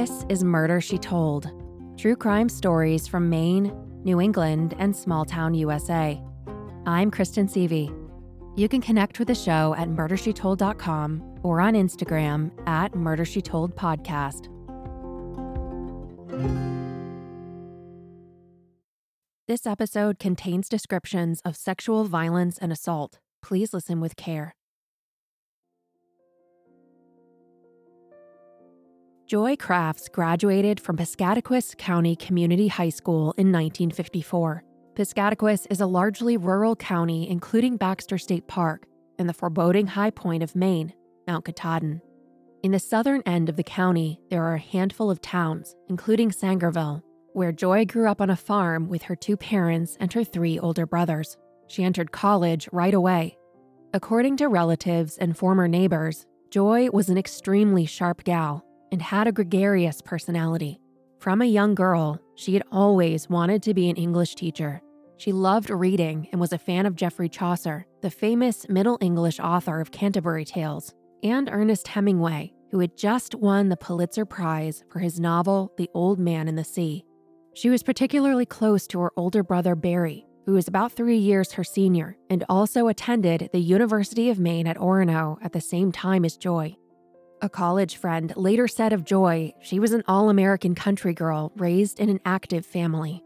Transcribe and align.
This 0.00 0.24
is 0.30 0.42
Murder 0.42 0.80
She 0.80 0.96
Told 0.96 1.50
true 1.98 2.16
crime 2.16 2.48
stories 2.48 3.06
from 3.06 3.28
Maine, 3.28 3.70
New 4.02 4.18
England, 4.18 4.74
and 4.78 4.96
small 4.96 5.26
town 5.26 5.52
USA. 5.52 6.18
I'm 6.86 7.10
Kristen 7.10 7.46
Seavey. 7.46 7.94
You 8.56 8.66
can 8.66 8.80
connect 8.80 9.18
with 9.18 9.28
the 9.28 9.34
show 9.34 9.74
at 9.76 9.88
murdershetold.com 9.88 11.40
or 11.42 11.60
on 11.60 11.74
Instagram 11.74 12.50
at 12.66 12.92
murdershetoldpodcast. 12.92 14.46
This 19.46 19.66
episode 19.66 20.18
contains 20.18 20.70
descriptions 20.70 21.42
of 21.44 21.56
sexual 21.56 22.04
violence 22.04 22.56
and 22.56 22.72
assault. 22.72 23.18
Please 23.42 23.74
listen 23.74 24.00
with 24.00 24.16
care. 24.16 24.54
Joy 29.30 29.54
Crafts 29.54 30.08
graduated 30.08 30.80
from 30.80 30.96
Piscataquis 30.96 31.78
County 31.78 32.16
Community 32.16 32.66
High 32.66 32.88
School 32.88 33.32
in 33.36 33.52
1954. 33.52 34.64
Piscataquis 34.94 35.68
is 35.70 35.80
a 35.80 35.86
largely 35.86 36.36
rural 36.36 36.74
county, 36.74 37.30
including 37.30 37.76
Baxter 37.76 38.18
State 38.18 38.48
Park 38.48 38.86
and 39.20 39.28
the 39.28 39.32
foreboding 39.32 39.86
high 39.86 40.10
point 40.10 40.42
of 40.42 40.56
Maine, 40.56 40.92
Mount 41.28 41.44
Katahdin. 41.44 42.02
In 42.64 42.72
the 42.72 42.80
southern 42.80 43.22
end 43.24 43.48
of 43.48 43.54
the 43.54 43.62
county, 43.62 44.20
there 44.30 44.42
are 44.42 44.54
a 44.54 44.58
handful 44.58 45.12
of 45.12 45.22
towns, 45.22 45.76
including 45.88 46.32
Sangerville, 46.32 47.00
where 47.32 47.52
Joy 47.52 47.84
grew 47.84 48.08
up 48.08 48.20
on 48.20 48.30
a 48.30 48.36
farm 48.36 48.88
with 48.88 49.02
her 49.02 49.14
two 49.14 49.36
parents 49.36 49.96
and 50.00 50.12
her 50.12 50.24
three 50.24 50.58
older 50.58 50.86
brothers. 50.86 51.36
She 51.68 51.84
entered 51.84 52.10
college 52.10 52.68
right 52.72 52.94
away. 52.94 53.38
According 53.94 54.38
to 54.38 54.48
relatives 54.48 55.18
and 55.18 55.38
former 55.38 55.68
neighbors, 55.68 56.26
Joy 56.50 56.90
was 56.90 57.08
an 57.08 57.16
extremely 57.16 57.86
sharp 57.86 58.24
gal 58.24 58.64
and 58.92 59.02
had 59.02 59.26
a 59.26 59.32
gregarious 59.32 60.00
personality. 60.00 60.80
From 61.18 61.42
a 61.42 61.46
young 61.46 61.74
girl, 61.74 62.18
she 62.34 62.54
had 62.54 62.62
always 62.72 63.28
wanted 63.28 63.62
to 63.64 63.74
be 63.74 63.90
an 63.90 63.96
English 63.96 64.34
teacher. 64.34 64.80
She 65.18 65.32
loved 65.32 65.68
reading 65.68 66.28
and 66.32 66.40
was 66.40 66.52
a 66.52 66.58
fan 66.58 66.86
of 66.86 66.96
Geoffrey 66.96 67.28
Chaucer, 67.28 67.86
the 68.00 68.10
famous 68.10 68.66
Middle 68.68 68.96
English 69.02 69.38
author 69.38 69.80
of 69.80 69.90
Canterbury 69.90 70.46
Tales, 70.46 70.94
and 71.22 71.50
Ernest 71.52 71.88
Hemingway, 71.88 72.54
who 72.70 72.80
had 72.80 72.96
just 72.96 73.34
won 73.34 73.68
the 73.68 73.76
Pulitzer 73.76 74.24
Prize 74.24 74.82
for 74.90 75.00
his 75.00 75.20
novel 75.20 75.72
The 75.76 75.90
Old 75.92 76.18
Man 76.18 76.48
in 76.48 76.56
the 76.56 76.64
Sea. 76.64 77.04
She 77.52 77.68
was 77.68 77.82
particularly 77.82 78.46
close 78.46 78.86
to 78.86 79.00
her 79.00 79.12
older 79.16 79.42
brother 79.42 79.74
Barry, 79.74 80.24
who 80.46 80.52
was 80.52 80.68
about 80.68 80.92
three 80.92 81.18
years 81.18 81.52
her 81.52 81.64
senior 81.64 82.16
and 82.30 82.44
also 82.48 82.88
attended 82.88 83.50
the 83.52 83.60
University 83.60 84.30
of 84.30 84.38
Maine 84.38 84.66
at 84.66 84.78
Orono 84.78 85.36
at 85.42 85.52
the 85.52 85.60
same 85.60 85.92
time 85.92 86.24
as 86.24 86.36
Joy. 86.36 86.76
A 87.42 87.48
college 87.48 87.96
friend 87.96 88.34
later 88.36 88.68
said 88.68 88.92
of 88.92 89.02
Joy 89.02 89.54
she 89.62 89.80
was 89.80 89.92
an 89.92 90.02
all 90.06 90.28
American 90.28 90.74
country 90.74 91.14
girl 91.14 91.52
raised 91.56 91.98
in 91.98 92.10
an 92.10 92.20
active 92.26 92.66
family. 92.66 93.24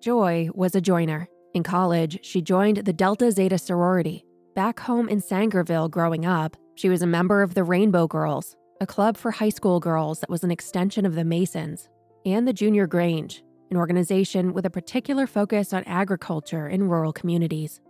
Joy 0.00 0.50
was 0.54 0.76
a 0.76 0.80
joiner. 0.80 1.28
In 1.52 1.64
college, 1.64 2.20
she 2.22 2.40
joined 2.40 2.76
the 2.76 2.92
Delta 2.92 3.32
Zeta 3.32 3.58
sorority. 3.58 4.24
Back 4.54 4.78
home 4.78 5.08
in 5.08 5.20
Sangerville 5.20 5.90
growing 5.90 6.24
up, 6.24 6.56
she 6.76 6.88
was 6.88 7.02
a 7.02 7.08
member 7.08 7.42
of 7.42 7.54
the 7.54 7.64
Rainbow 7.64 8.06
Girls, 8.06 8.54
a 8.80 8.86
club 8.86 9.16
for 9.16 9.32
high 9.32 9.48
school 9.48 9.80
girls 9.80 10.20
that 10.20 10.30
was 10.30 10.44
an 10.44 10.52
extension 10.52 11.04
of 11.04 11.16
the 11.16 11.24
Masons, 11.24 11.88
and 12.24 12.46
the 12.46 12.52
Junior 12.52 12.86
Grange, 12.86 13.42
an 13.72 13.78
organization 13.78 14.52
with 14.52 14.64
a 14.66 14.70
particular 14.70 15.26
focus 15.26 15.72
on 15.72 15.82
agriculture 15.84 16.68
in 16.68 16.88
rural 16.88 17.12
communities. 17.12 17.80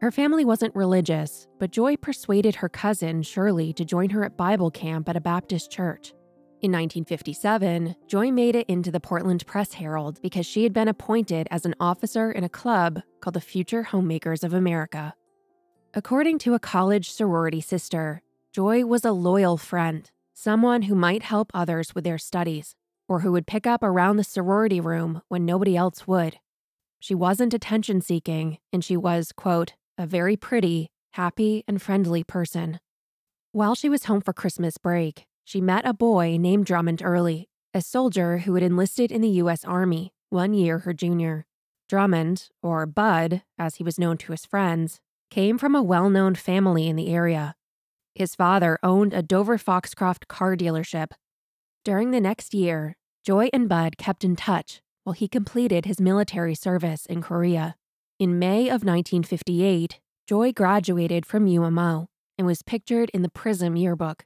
Her 0.00 0.12
family 0.12 0.44
wasn't 0.44 0.76
religious, 0.76 1.48
but 1.58 1.72
Joy 1.72 1.96
persuaded 1.96 2.56
her 2.56 2.68
cousin, 2.68 3.22
Shirley, 3.22 3.72
to 3.72 3.84
join 3.84 4.10
her 4.10 4.24
at 4.24 4.36
Bible 4.36 4.70
camp 4.70 5.08
at 5.08 5.16
a 5.16 5.20
Baptist 5.20 5.72
church. 5.72 6.14
In 6.60 6.70
1957, 6.70 7.96
Joy 8.06 8.30
made 8.30 8.54
it 8.54 8.68
into 8.68 8.92
the 8.92 9.00
Portland 9.00 9.44
Press 9.44 9.72
Herald 9.72 10.22
because 10.22 10.46
she 10.46 10.62
had 10.62 10.72
been 10.72 10.86
appointed 10.86 11.48
as 11.50 11.66
an 11.66 11.74
officer 11.80 12.30
in 12.30 12.44
a 12.44 12.48
club 12.48 13.02
called 13.20 13.34
the 13.34 13.40
Future 13.40 13.82
Homemakers 13.82 14.44
of 14.44 14.54
America. 14.54 15.14
According 15.94 16.38
to 16.40 16.54
a 16.54 16.60
college 16.60 17.10
sorority 17.10 17.60
sister, 17.60 18.22
Joy 18.52 18.84
was 18.84 19.04
a 19.04 19.10
loyal 19.10 19.56
friend, 19.56 20.08
someone 20.32 20.82
who 20.82 20.94
might 20.94 21.24
help 21.24 21.50
others 21.52 21.96
with 21.96 22.04
their 22.04 22.18
studies, 22.18 22.76
or 23.08 23.20
who 23.20 23.32
would 23.32 23.48
pick 23.48 23.66
up 23.66 23.82
around 23.82 24.16
the 24.16 24.24
sorority 24.24 24.80
room 24.80 25.22
when 25.26 25.44
nobody 25.44 25.76
else 25.76 26.06
would. 26.06 26.38
She 27.00 27.16
wasn't 27.16 27.54
attention 27.54 28.00
seeking, 28.00 28.58
and 28.72 28.84
she 28.84 28.96
was, 28.96 29.32
quote, 29.32 29.74
a 29.98 30.06
very 30.06 30.36
pretty, 30.36 30.88
happy, 31.12 31.64
and 31.66 31.82
friendly 31.82 32.22
person. 32.22 32.78
While 33.52 33.74
she 33.74 33.88
was 33.88 34.04
home 34.04 34.20
for 34.20 34.32
Christmas 34.32 34.78
break, 34.78 35.26
she 35.44 35.60
met 35.60 35.84
a 35.84 35.92
boy 35.92 36.36
named 36.38 36.66
Drummond 36.66 37.02
Early, 37.02 37.48
a 37.74 37.82
soldier 37.82 38.38
who 38.38 38.54
had 38.54 38.62
enlisted 38.62 39.10
in 39.10 39.20
the 39.20 39.28
U.S. 39.42 39.64
Army, 39.64 40.12
one 40.30 40.54
year 40.54 40.78
her 40.80 40.92
junior. 40.92 41.44
Drummond, 41.88 42.48
or 42.62 42.86
Bud, 42.86 43.42
as 43.58 43.76
he 43.76 43.84
was 43.84 43.98
known 43.98 44.18
to 44.18 44.32
his 44.32 44.44
friends, 44.46 45.00
came 45.30 45.58
from 45.58 45.74
a 45.74 45.82
well 45.82 46.08
known 46.08 46.34
family 46.34 46.86
in 46.86 46.96
the 46.96 47.08
area. 47.08 47.56
His 48.14 48.34
father 48.34 48.78
owned 48.82 49.14
a 49.14 49.22
Dover 49.22 49.58
Foxcroft 49.58 50.28
car 50.28 50.56
dealership. 50.56 51.12
During 51.84 52.10
the 52.10 52.20
next 52.20 52.54
year, 52.54 52.96
Joy 53.24 53.48
and 53.52 53.68
Bud 53.68 53.96
kept 53.96 54.24
in 54.24 54.36
touch 54.36 54.80
while 55.04 55.14
he 55.14 55.28
completed 55.28 55.86
his 55.86 56.00
military 56.00 56.54
service 56.54 57.06
in 57.06 57.22
Korea. 57.22 57.76
In 58.18 58.36
May 58.36 58.62
of 58.62 58.82
1958, 58.82 60.00
Joy 60.26 60.50
graduated 60.52 61.24
from 61.24 61.46
UMO 61.46 62.08
and 62.36 62.48
was 62.48 62.62
pictured 62.62 63.10
in 63.10 63.22
the 63.22 63.28
Prism 63.28 63.76
yearbook. 63.76 64.24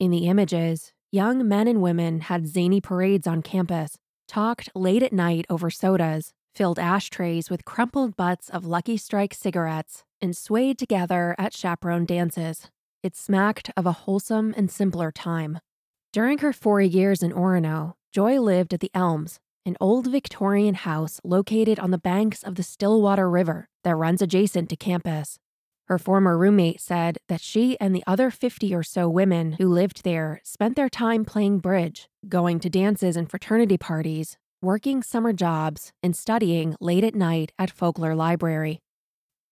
In 0.00 0.10
the 0.10 0.26
images, 0.26 0.92
young 1.12 1.46
men 1.46 1.68
and 1.68 1.80
women 1.80 2.22
had 2.22 2.48
zany 2.48 2.80
parades 2.80 3.28
on 3.28 3.42
campus, 3.42 3.96
talked 4.26 4.70
late 4.74 5.04
at 5.04 5.12
night 5.12 5.46
over 5.48 5.70
sodas, 5.70 6.32
filled 6.52 6.80
ashtrays 6.80 7.48
with 7.48 7.64
crumpled 7.64 8.16
butts 8.16 8.48
of 8.48 8.66
Lucky 8.66 8.96
Strike 8.96 9.34
cigarettes, 9.34 10.02
and 10.20 10.36
swayed 10.36 10.76
together 10.76 11.36
at 11.38 11.54
chaperone 11.54 12.06
dances. 12.06 12.68
It 13.04 13.14
smacked 13.14 13.70
of 13.76 13.86
a 13.86 13.92
wholesome 14.02 14.52
and 14.56 14.68
simpler 14.68 15.12
time. 15.12 15.60
During 16.12 16.38
her 16.38 16.52
four 16.52 16.80
years 16.80 17.22
in 17.22 17.30
Orono, 17.30 17.94
Joy 18.12 18.40
lived 18.40 18.74
at 18.74 18.80
the 18.80 18.90
Elms, 18.94 19.38
an 19.66 19.76
old 19.80 20.06
Victorian 20.10 20.74
house 20.74 21.20
located 21.24 21.78
on 21.78 21.90
the 21.90 21.98
banks 21.98 22.42
of 22.42 22.54
the 22.54 22.62
Stillwater 22.62 23.28
River 23.28 23.68
that 23.84 23.94
runs 23.94 24.22
adjacent 24.22 24.68
to 24.70 24.76
campus. 24.76 25.38
Her 25.88 25.98
former 25.98 26.36
roommate 26.36 26.80
said 26.80 27.18
that 27.28 27.40
she 27.40 27.78
and 27.80 27.94
the 27.94 28.04
other 28.06 28.30
50 28.30 28.74
or 28.74 28.82
so 28.82 29.08
women 29.08 29.52
who 29.52 29.68
lived 29.68 30.04
there 30.04 30.40
spent 30.44 30.76
their 30.76 30.88
time 30.88 31.24
playing 31.24 31.60
bridge, 31.60 32.08
going 32.28 32.60
to 32.60 32.68
dances 32.68 33.16
and 33.16 33.30
fraternity 33.30 33.78
parties, 33.78 34.36
working 34.60 35.02
summer 35.02 35.32
jobs, 35.32 35.92
and 36.02 36.14
studying 36.14 36.76
late 36.80 37.04
at 37.04 37.14
night 37.14 37.52
at 37.58 37.74
Fogler 37.74 38.16
Library. 38.16 38.80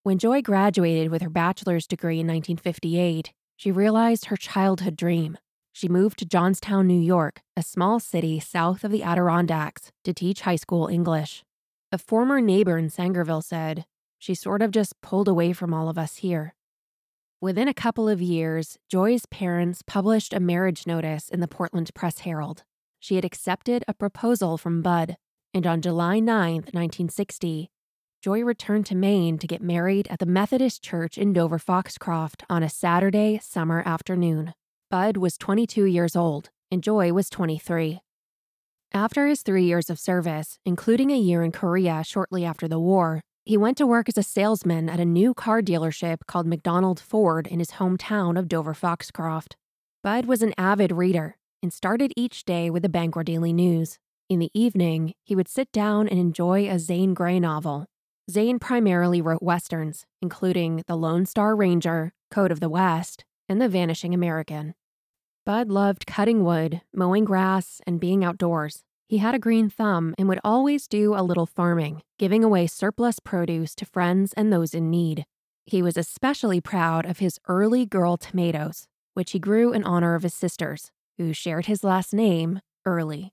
When 0.02 0.18
Joy 0.18 0.42
graduated 0.42 1.10
with 1.10 1.22
her 1.22 1.30
bachelor's 1.30 1.86
degree 1.86 2.20
in 2.20 2.26
1958, 2.26 3.32
she 3.56 3.72
realized 3.72 4.26
her 4.26 4.36
childhood 4.36 4.96
dream 4.96 5.38
she 5.76 5.90
moved 5.90 6.18
to 6.18 6.24
Johnstown, 6.24 6.86
New 6.86 6.98
York, 6.98 7.42
a 7.54 7.62
small 7.62 8.00
city 8.00 8.40
south 8.40 8.82
of 8.82 8.90
the 8.90 9.02
Adirondacks, 9.02 9.92
to 10.04 10.14
teach 10.14 10.40
high 10.40 10.56
school 10.56 10.88
English. 10.88 11.44
A 11.92 11.98
former 11.98 12.40
neighbor 12.40 12.78
in 12.78 12.88
Sangerville 12.88 13.44
said, 13.44 13.84
She 14.18 14.34
sort 14.34 14.62
of 14.62 14.70
just 14.70 14.98
pulled 15.02 15.28
away 15.28 15.52
from 15.52 15.74
all 15.74 15.90
of 15.90 15.98
us 15.98 16.16
here. 16.16 16.54
Within 17.42 17.68
a 17.68 17.74
couple 17.74 18.08
of 18.08 18.22
years, 18.22 18.78
Joy's 18.88 19.26
parents 19.26 19.82
published 19.86 20.32
a 20.32 20.40
marriage 20.40 20.86
notice 20.86 21.28
in 21.28 21.40
the 21.40 21.46
Portland 21.46 21.90
Press 21.94 22.20
Herald. 22.20 22.64
She 22.98 23.16
had 23.16 23.24
accepted 23.26 23.84
a 23.86 23.92
proposal 23.92 24.56
from 24.56 24.80
Bud, 24.80 25.18
and 25.52 25.66
on 25.66 25.82
July 25.82 26.20
9, 26.20 26.54
1960, 26.54 27.70
Joy 28.22 28.42
returned 28.42 28.86
to 28.86 28.94
Maine 28.94 29.36
to 29.36 29.46
get 29.46 29.60
married 29.60 30.08
at 30.08 30.20
the 30.20 30.24
Methodist 30.24 30.82
Church 30.82 31.18
in 31.18 31.34
Dover 31.34 31.58
Foxcroft 31.58 32.44
on 32.48 32.62
a 32.62 32.70
Saturday 32.70 33.38
summer 33.42 33.82
afternoon. 33.84 34.54
Bud 34.88 35.16
was 35.16 35.36
22 35.36 35.84
years 35.84 36.14
old 36.14 36.50
and 36.70 36.80
Joy 36.80 37.12
was 37.12 37.28
23. 37.28 37.98
After 38.94 39.26
his 39.26 39.42
three 39.42 39.64
years 39.64 39.90
of 39.90 39.98
service, 39.98 40.60
including 40.64 41.10
a 41.10 41.18
year 41.18 41.42
in 41.42 41.50
Korea 41.50 42.04
shortly 42.04 42.44
after 42.44 42.68
the 42.68 42.78
war, 42.78 43.20
he 43.44 43.56
went 43.56 43.76
to 43.78 43.86
work 43.86 44.08
as 44.08 44.16
a 44.16 44.22
salesman 44.22 44.88
at 44.88 45.00
a 45.00 45.04
new 45.04 45.34
car 45.34 45.60
dealership 45.60 46.18
called 46.28 46.46
McDonald 46.46 47.00
Ford 47.00 47.48
in 47.48 47.58
his 47.58 47.72
hometown 47.72 48.38
of 48.38 48.46
Dover 48.46 48.74
Foxcroft. 48.74 49.56
Bud 50.04 50.26
was 50.26 50.40
an 50.40 50.54
avid 50.56 50.92
reader 50.92 51.36
and 51.64 51.72
started 51.72 52.12
each 52.16 52.44
day 52.44 52.70
with 52.70 52.84
the 52.84 52.88
Bangor 52.88 53.24
Daily 53.24 53.52
News. 53.52 53.98
In 54.28 54.38
the 54.38 54.50
evening, 54.54 55.14
he 55.24 55.34
would 55.34 55.48
sit 55.48 55.72
down 55.72 56.06
and 56.06 56.20
enjoy 56.20 56.68
a 56.68 56.78
Zane 56.78 57.12
Grey 57.12 57.40
novel. 57.40 57.86
Zane 58.30 58.60
primarily 58.60 59.20
wrote 59.20 59.42
westerns, 59.42 60.04
including 60.22 60.84
The 60.86 60.96
Lone 60.96 61.26
Star 61.26 61.56
Ranger, 61.56 62.12
Code 62.30 62.52
of 62.52 62.60
the 62.60 62.68
West, 62.68 63.24
and 63.48 63.60
The 63.60 63.68
Vanishing 63.68 64.14
American. 64.14 64.74
Bud 65.44 65.68
loved 65.68 66.06
cutting 66.06 66.42
wood, 66.42 66.82
mowing 66.92 67.24
grass, 67.24 67.80
and 67.86 68.00
being 68.00 68.24
outdoors. 68.24 68.82
He 69.08 69.18
had 69.18 69.34
a 69.34 69.38
green 69.38 69.70
thumb 69.70 70.14
and 70.18 70.28
would 70.28 70.40
always 70.42 70.88
do 70.88 71.14
a 71.14 71.22
little 71.22 71.46
farming, 71.46 72.02
giving 72.18 72.42
away 72.42 72.66
surplus 72.66 73.20
produce 73.20 73.74
to 73.76 73.84
friends 73.84 74.32
and 74.32 74.52
those 74.52 74.74
in 74.74 74.90
need. 74.90 75.24
He 75.64 75.82
was 75.82 75.96
especially 75.96 76.60
proud 76.60 77.06
of 77.06 77.18
his 77.18 77.38
early 77.46 77.86
girl 77.86 78.16
tomatoes, 78.16 78.88
which 79.14 79.32
he 79.32 79.38
grew 79.38 79.72
in 79.72 79.84
honor 79.84 80.14
of 80.14 80.24
his 80.24 80.34
sisters, 80.34 80.90
who 81.16 81.32
shared 81.32 81.66
his 81.66 81.84
last 81.84 82.12
name, 82.12 82.60
Early. 82.84 83.32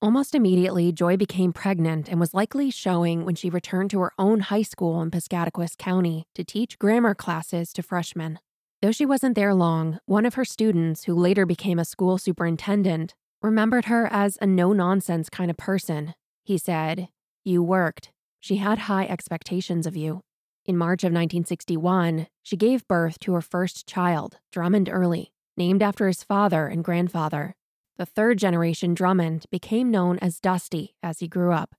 Almost 0.00 0.34
immediately, 0.34 0.92
Joy 0.92 1.16
became 1.16 1.52
pregnant 1.52 2.08
and 2.08 2.18
was 2.18 2.34
likely 2.34 2.70
showing 2.70 3.24
when 3.24 3.34
she 3.36 3.50
returned 3.50 3.90
to 3.90 4.00
her 4.00 4.12
own 4.18 4.40
high 4.40 4.62
school 4.62 5.00
in 5.02 5.10
Piscataquis 5.10 5.76
County 5.76 6.26
to 6.34 6.44
teach 6.44 6.78
grammar 6.78 7.14
classes 7.14 7.72
to 7.72 7.82
freshmen. 7.82 8.38
Though 8.82 8.90
she 8.90 9.06
wasn't 9.06 9.36
there 9.36 9.54
long, 9.54 10.00
one 10.06 10.26
of 10.26 10.34
her 10.34 10.44
students, 10.44 11.04
who 11.04 11.14
later 11.14 11.46
became 11.46 11.78
a 11.78 11.84
school 11.84 12.18
superintendent, 12.18 13.14
remembered 13.40 13.84
her 13.84 14.08
as 14.10 14.36
a 14.40 14.46
no 14.46 14.72
nonsense 14.72 15.30
kind 15.30 15.52
of 15.52 15.56
person. 15.56 16.14
He 16.42 16.58
said, 16.58 17.08
You 17.44 17.62
worked. 17.62 18.10
She 18.40 18.56
had 18.56 18.80
high 18.80 19.06
expectations 19.06 19.86
of 19.86 19.96
you. 19.96 20.22
In 20.66 20.76
March 20.76 21.04
of 21.04 21.12
1961, 21.12 22.26
she 22.42 22.56
gave 22.56 22.88
birth 22.88 23.20
to 23.20 23.34
her 23.34 23.40
first 23.40 23.86
child, 23.86 24.38
Drummond 24.50 24.88
Early, 24.88 25.32
named 25.56 25.80
after 25.80 26.08
his 26.08 26.24
father 26.24 26.66
and 26.66 26.82
grandfather. 26.82 27.54
The 27.98 28.06
third 28.06 28.38
generation 28.38 28.94
Drummond 28.94 29.46
became 29.52 29.92
known 29.92 30.18
as 30.18 30.40
Dusty 30.40 30.96
as 31.04 31.20
he 31.20 31.28
grew 31.28 31.52
up. 31.52 31.76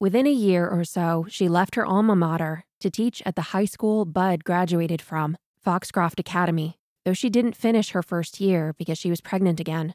Within 0.00 0.26
a 0.26 0.32
year 0.32 0.66
or 0.66 0.82
so, 0.82 1.26
she 1.28 1.48
left 1.48 1.76
her 1.76 1.86
alma 1.86 2.16
mater 2.16 2.64
to 2.80 2.90
teach 2.90 3.22
at 3.24 3.36
the 3.36 3.52
high 3.52 3.66
school 3.66 4.04
Bud 4.04 4.42
graduated 4.42 5.00
from, 5.00 5.36
Foxcroft 5.62 6.18
Academy, 6.18 6.78
though 7.04 7.12
she 7.12 7.28
didn't 7.28 7.56
finish 7.56 7.90
her 7.90 8.02
first 8.02 8.40
year 8.40 8.74
because 8.78 8.96
she 8.96 9.10
was 9.10 9.20
pregnant 9.20 9.60
again. 9.60 9.94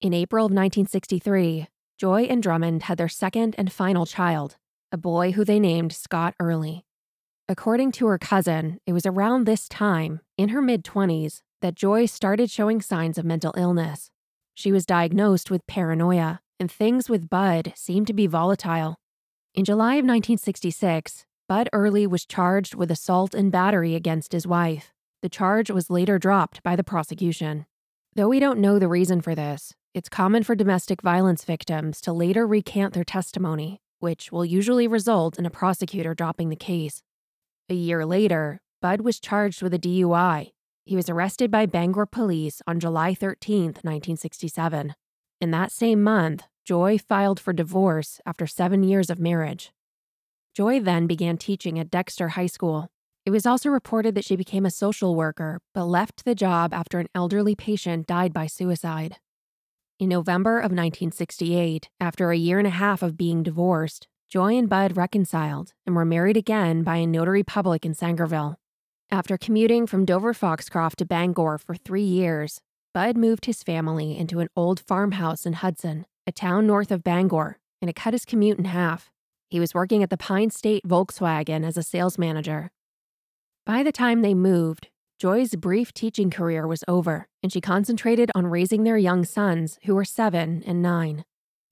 In 0.00 0.14
April 0.14 0.46
of 0.46 0.52
1963, 0.52 1.66
Joy 1.98 2.22
and 2.22 2.42
Drummond 2.42 2.84
had 2.84 2.96
their 2.96 3.08
second 3.08 3.54
and 3.58 3.72
final 3.72 4.06
child, 4.06 4.56
a 4.92 4.96
boy 4.96 5.32
who 5.32 5.44
they 5.44 5.58
named 5.58 5.92
Scott 5.92 6.34
Early. 6.38 6.84
According 7.48 7.90
to 7.92 8.06
her 8.06 8.18
cousin, 8.18 8.78
it 8.86 8.92
was 8.92 9.04
around 9.04 9.44
this 9.44 9.68
time, 9.68 10.20
in 10.38 10.50
her 10.50 10.62
mid 10.62 10.84
20s, 10.84 11.42
that 11.60 11.74
Joy 11.74 12.06
started 12.06 12.48
showing 12.48 12.80
signs 12.80 13.18
of 13.18 13.24
mental 13.24 13.52
illness. 13.56 14.10
She 14.54 14.70
was 14.70 14.86
diagnosed 14.86 15.50
with 15.50 15.66
paranoia, 15.66 16.40
and 16.60 16.70
things 16.70 17.08
with 17.08 17.28
Bud 17.28 17.72
seemed 17.74 18.06
to 18.06 18.12
be 18.12 18.28
volatile. 18.28 18.96
In 19.54 19.64
July 19.64 19.94
of 19.94 20.04
1966, 20.04 21.26
Bud 21.48 21.68
Early 21.72 22.06
was 22.06 22.24
charged 22.24 22.76
with 22.76 22.92
assault 22.92 23.34
and 23.34 23.50
battery 23.50 23.96
against 23.96 24.30
his 24.30 24.46
wife. 24.46 24.92
The 25.22 25.28
charge 25.28 25.70
was 25.70 25.90
later 25.90 26.18
dropped 26.18 26.62
by 26.62 26.76
the 26.76 26.84
prosecution. 26.84 27.66
Though 28.14 28.28
we 28.28 28.40
don't 28.40 28.58
know 28.58 28.78
the 28.78 28.88
reason 28.88 29.20
for 29.20 29.34
this, 29.34 29.74
it's 29.92 30.08
common 30.08 30.44
for 30.44 30.54
domestic 30.54 31.02
violence 31.02 31.44
victims 31.44 32.00
to 32.02 32.12
later 32.12 32.46
recant 32.46 32.94
their 32.94 33.04
testimony, 33.04 33.82
which 33.98 34.32
will 34.32 34.46
usually 34.46 34.88
result 34.88 35.38
in 35.38 35.44
a 35.44 35.50
prosecutor 35.50 36.14
dropping 36.14 36.48
the 36.48 36.56
case. 36.56 37.02
A 37.68 37.74
year 37.74 38.06
later, 38.06 38.62
Bud 38.80 39.02
was 39.02 39.20
charged 39.20 39.62
with 39.62 39.74
a 39.74 39.78
DUI. 39.78 40.52
He 40.86 40.96
was 40.96 41.10
arrested 41.10 41.50
by 41.50 41.66
Bangor 41.66 42.06
police 42.06 42.62
on 42.66 42.80
July 42.80 43.12
13, 43.12 43.64
1967. 43.64 44.94
In 45.40 45.50
that 45.50 45.70
same 45.70 46.02
month, 46.02 46.44
Joy 46.64 46.96
filed 46.96 47.38
for 47.38 47.52
divorce 47.52 48.22
after 48.24 48.46
seven 48.46 48.82
years 48.82 49.10
of 49.10 49.20
marriage. 49.20 49.70
Joy 50.54 50.80
then 50.80 51.06
began 51.06 51.36
teaching 51.36 51.78
at 51.78 51.90
Dexter 51.90 52.28
High 52.28 52.46
School, 52.46 52.88
it 53.26 53.30
was 53.30 53.46
also 53.46 53.68
reported 53.68 54.14
that 54.14 54.24
she 54.24 54.34
became 54.36 54.64
a 54.64 54.70
social 54.70 55.14
worker, 55.14 55.60
but 55.74 55.84
left 55.84 56.24
the 56.24 56.34
job 56.34 56.72
after 56.72 56.98
an 56.98 57.08
elderly 57.14 57.54
patient 57.54 58.06
died 58.06 58.32
by 58.32 58.46
suicide. 58.46 59.16
In 59.98 60.08
November 60.08 60.58
of 60.58 60.72
1968, 60.72 61.90
after 62.00 62.30
a 62.30 62.36
year 62.36 62.58
and 62.58 62.66
a 62.66 62.70
half 62.70 63.02
of 63.02 63.18
being 63.18 63.42
divorced, 63.42 64.08
Joy 64.30 64.56
and 64.56 64.68
Bud 64.68 64.96
reconciled 64.96 65.74
and 65.84 65.94
were 65.94 66.06
married 66.06 66.38
again 66.38 66.82
by 66.82 66.96
a 66.96 67.06
notary 67.06 67.42
public 67.42 67.84
in 67.84 67.94
Sangerville. 67.94 68.56
After 69.10 69.36
commuting 69.36 69.86
from 69.86 70.06
Dover 70.06 70.32
Foxcroft 70.32 70.98
to 70.98 71.04
Bangor 71.04 71.58
for 71.58 71.74
three 71.74 72.04
years, 72.04 72.60
Bud 72.94 73.18
moved 73.18 73.44
his 73.44 73.62
family 73.62 74.16
into 74.16 74.40
an 74.40 74.48
old 74.56 74.80
farmhouse 74.80 75.44
in 75.44 75.54
Hudson, 75.54 76.06
a 76.26 76.32
town 76.32 76.66
north 76.66 76.90
of 76.90 77.04
Bangor, 77.04 77.58
and 77.82 77.90
it 77.90 77.96
cut 77.96 78.14
his 78.14 78.24
commute 78.24 78.58
in 78.58 78.64
half. 78.64 79.10
He 79.50 79.60
was 79.60 79.74
working 79.74 80.02
at 80.02 80.10
the 80.10 80.16
Pine 80.16 80.50
State 80.50 80.86
Volkswagen 80.86 81.66
as 81.66 81.76
a 81.76 81.82
sales 81.82 82.16
manager 82.16 82.70
by 83.66 83.82
the 83.82 83.92
time 83.92 84.22
they 84.22 84.34
moved, 84.34 84.88
Joy's 85.18 85.54
brief 85.54 85.92
teaching 85.92 86.30
career 86.30 86.66
was 86.66 86.82
over, 86.88 87.28
and 87.42 87.52
she 87.52 87.60
concentrated 87.60 88.30
on 88.34 88.46
raising 88.46 88.84
their 88.84 88.96
young 88.96 89.24
sons, 89.24 89.78
who 89.84 89.94
were 89.94 90.04
seven 90.04 90.62
and 90.66 90.80
nine. 90.80 91.24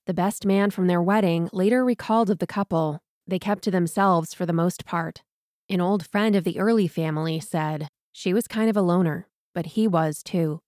The 0.06 0.14
best 0.14 0.44
man 0.44 0.70
from 0.70 0.86
their 0.86 1.02
wedding 1.02 1.48
later 1.52 1.84
recalled 1.84 2.30
of 2.30 2.38
the 2.38 2.46
couple, 2.46 3.00
they 3.26 3.38
kept 3.38 3.62
to 3.64 3.70
themselves 3.70 4.34
for 4.34 4.46
the 4.46 4.52
most 4.52 4.84
part. 4.84 5.22
An 5.70 5.80
old 5.80 6.06
friend 6.06 6.36
of 6.36 6.44
the 6.44 6.58
early 6.58 6.88
family 6.88 7.40
said, 7.40 7.88
she 8.12 8.32
was 8.34 8.46
kind 8.46 8.68
of 8.68 8.76
a 8.76 8.82
loner, 8.82 9.28
but 9.54 9.66
he 9.66 9.86
was 9.86 10.22
too. 10.22 10.60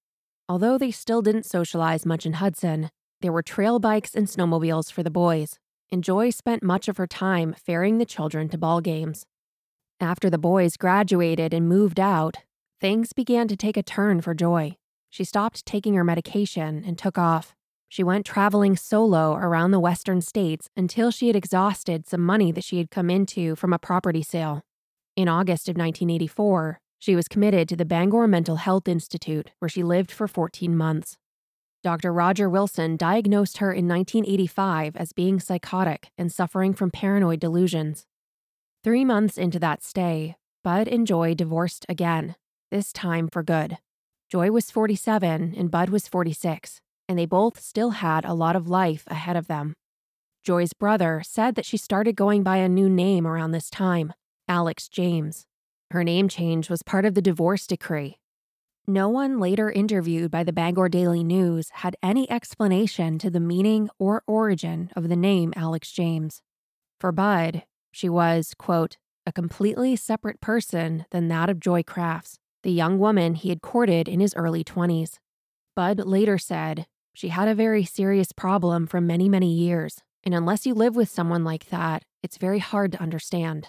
Although 0.49 0.79
they 0.79 0.91
still 0.91 1.23
didn't 1.23 1.47
socialize 1.47 2.07
much 2.07 2.27
in 2.27 2.35
Hudson, 2.35 2.91
there 3.21 3.33
were 3.33 3.43
trail 3.43 3.79
bikes 3.79 4.15
and 4.15 4.27
snowmobiles 4.27 4.91
for 4.91 5.03
the 5.03 5.11
boys, 5.11 5.59
and 5.93 6.03
Joy 6.05 6.31
spent 6.31 6.63
much 6.63 6.89
of 6.89 6.97
her 6.97 7.07
time 7.07 7.55
ferrying 7.55 7.99
the 7.99 8.05
children 8.05 8.49
to 8.49 8.59
ball 8.59 8.81
games. 8.81 9.27
After 10.03 10.31
the 10.31 10.39
boys 10.39 10.79
graduated 10.79 11.53
and 11.53 11.69
moved 11.69 12.01
out, 12.01 12.39
things 12.81 13.13
began 13.13 13.49
to 13.49 13.57
take 13.57 13.77
a 13.77 13.83
turn 13.83 14.23
for 14.23 14.33
Joy. 14.33 14.79
She 15.11 15.25
stopped 15.25 15.67
taking 15.67 15.93
her 15.93 16.05
medication 16.05 16.83
and 16.87 16.97
took 16.97 17.19
off. 17.19 17.55
She 17.87 18.03
went 18.03 18.25
traveling 18.25 18.77
solo 18.77 19.35
around 19.35 19.73
the 19.73 19.81
western 19.81 20.23
states 20.23 20.71
until 20.75 21.11
she 21.11 21.27
had 21.27 21.37
exhausted 21.37 22.09
some 22.09 22.23
money 22.23 22.51
that 22.51 22.65
she 22.65 22.79
had 22.79 22.91
come 22.91 23.11
into 23.11 23.55
from 23.57 23.75
a 23.75 23.79
property 23.79 24.23
sale. 24.23 24.63
In 25.17 25.29
August 25.29 25.69
of 25.69 25.77
1984, 25.77 26.81
she 26.99 27.15
was 27.15 27.29
committed 27.29 27.69
to 27.69 27.77
the 27.77 27.85
Bangor 27.85 28.27
Mental 28.27 28.57
Health 28.57 28.89
Institute, 28.89 29.51
where 29.59 29.69
she 29.69 29.83
lived 29.83 30.11
for 30.11 30.27
14 30.27 30.75
months. 30.75 31.19
Dr. 31.83 32.11
Roger 32.11 32.49
Wilson 32.49 32.97
diagnosed 32.97 33.59
her 33.59 33.71
in 33.71 33.87
1985 33.87 34.97
as 34.97 35.13
being 35.13 35.41
psychotic 35.41 36.11
and 36.17 36.33
suffering 36.33 36.73
from 36.73 36.91
paranoid 36.91 37.41
delusions. 37.41 38.07
Three 38.83 39.05
months 39.05 39.37
into 39.37 39.59
that 39.59 39.83
stay, 39.83 40.37
Bud 40.65 40.89
and 40.89 41.07
Joy 41.07 41.35
divorced 41.35 41.85
again, 41.87 42.35
this 42.71 42.95
time 42.95 43.29
for 43.31 43.43
good. 43.43 43.77
Joy 44.31 44.51
was 44.51 44.71
47 44.71 45.55
and 45.55 45.71
Bud 45.71 45.91
was 45.91 46.09
46, 46.09 46.81
and 47.07 47.19
they 47.19 47.27
both 47.27 47.61
still 47.61 47.91
had 47.91 48.25
a 48.25 48.33
lot 48.33 48.57
of 48.57 48.69
life 48.69 49.05
ahead 49.09 49.37
of 49.37 49.49
them. 49.49 49.75
Joy's 50.43 50.73
brother 50.73 51.21
said 51.23 51.57
that 51.57 51.67
she 51.67 51.77
started 51.77 52.17
going 52.17 52.43
by 52.43 52.57
a 52.57 52.71
new 52.71 52.89
name 52.89 53.27
around 53.27 53.51
this 53.51 53.69
time 53.69 54.15
Alex 54.49 54.89
James. 54.89 55.45
Her 55.91 56.03
name 56.03 56.27
change 56.27 56.71
was 56.71 56.83
part 56.83 57.05
of 57.05 57.15
the 57.15 57.21
divorce 57.21 57.67
decree. 57.67 58.17
No 58.87 59.11
one 59.11 59.39
later 59.39 59.71
interviewed 59.71 60.31
by 60.31 60.43
the 60.43 60.55
Bangor 60.55 60.89
Daily 60.89 61.23
News 61.23 61.69
had 61.71 61.97
any 62.03 62.31
explanation 62.31 63.19
to 63.19 63.29
the 63.29 63.41
meaning 63.41 63.91
or 63.99 64.23
origin 64.27 64.91
of 64.97 65.11
the 65.11 65.17
name 65.17 65.53
Alex 65.55 65.93
James. 65.93 66.41
For 66.99 67.13
Bud, 67.13 67.65
she 67.91 68.09
was, 68.09 68.55
quote, 68.59 68.97
a 69.27 69.33
completely 69.33 69.97
separate 69.97 70.41
person 70.41 71.07
than 71.11 71.29
that 71.29 71.49
of 71.51 71.61
Joy 71.61 71.83
Crafts, 71.83 72.39
the 72.63 72.73
young 72.73 72.99
woman 72.99 73.35
he 73.35 73.49
had 73.49 73.63
courted 73.63 74.09
in 74.09 74.21
his 74.21 74.35
early 74.35 74.65
20s. 74.65 75.19
Bud 75.77 76.01
later 76.01 76.39
said, 76.39 76.87
She 77.15 77.29
had 77.29 77.49
a 77.49 77.55
very 77.55 77.85
serious 77.85 78.33
problem 78.33 78.87
for 78.87 79.01
many, 79.01 79.29
many 79.29 79.53
years, 79.53 80.03
and 80.25 80.35
unless 80.35 80.67
you 80.67 80.75
live 80.75 80.97
with 80.97 81.09
someone 81.09 81.45
like 81.45 81.69
that, 81.71 82.03
it's 82.23 82.39
very 82.39 82.59
hard 82.59 82.93
to 82.93 83.03
understand. 83.03 83.69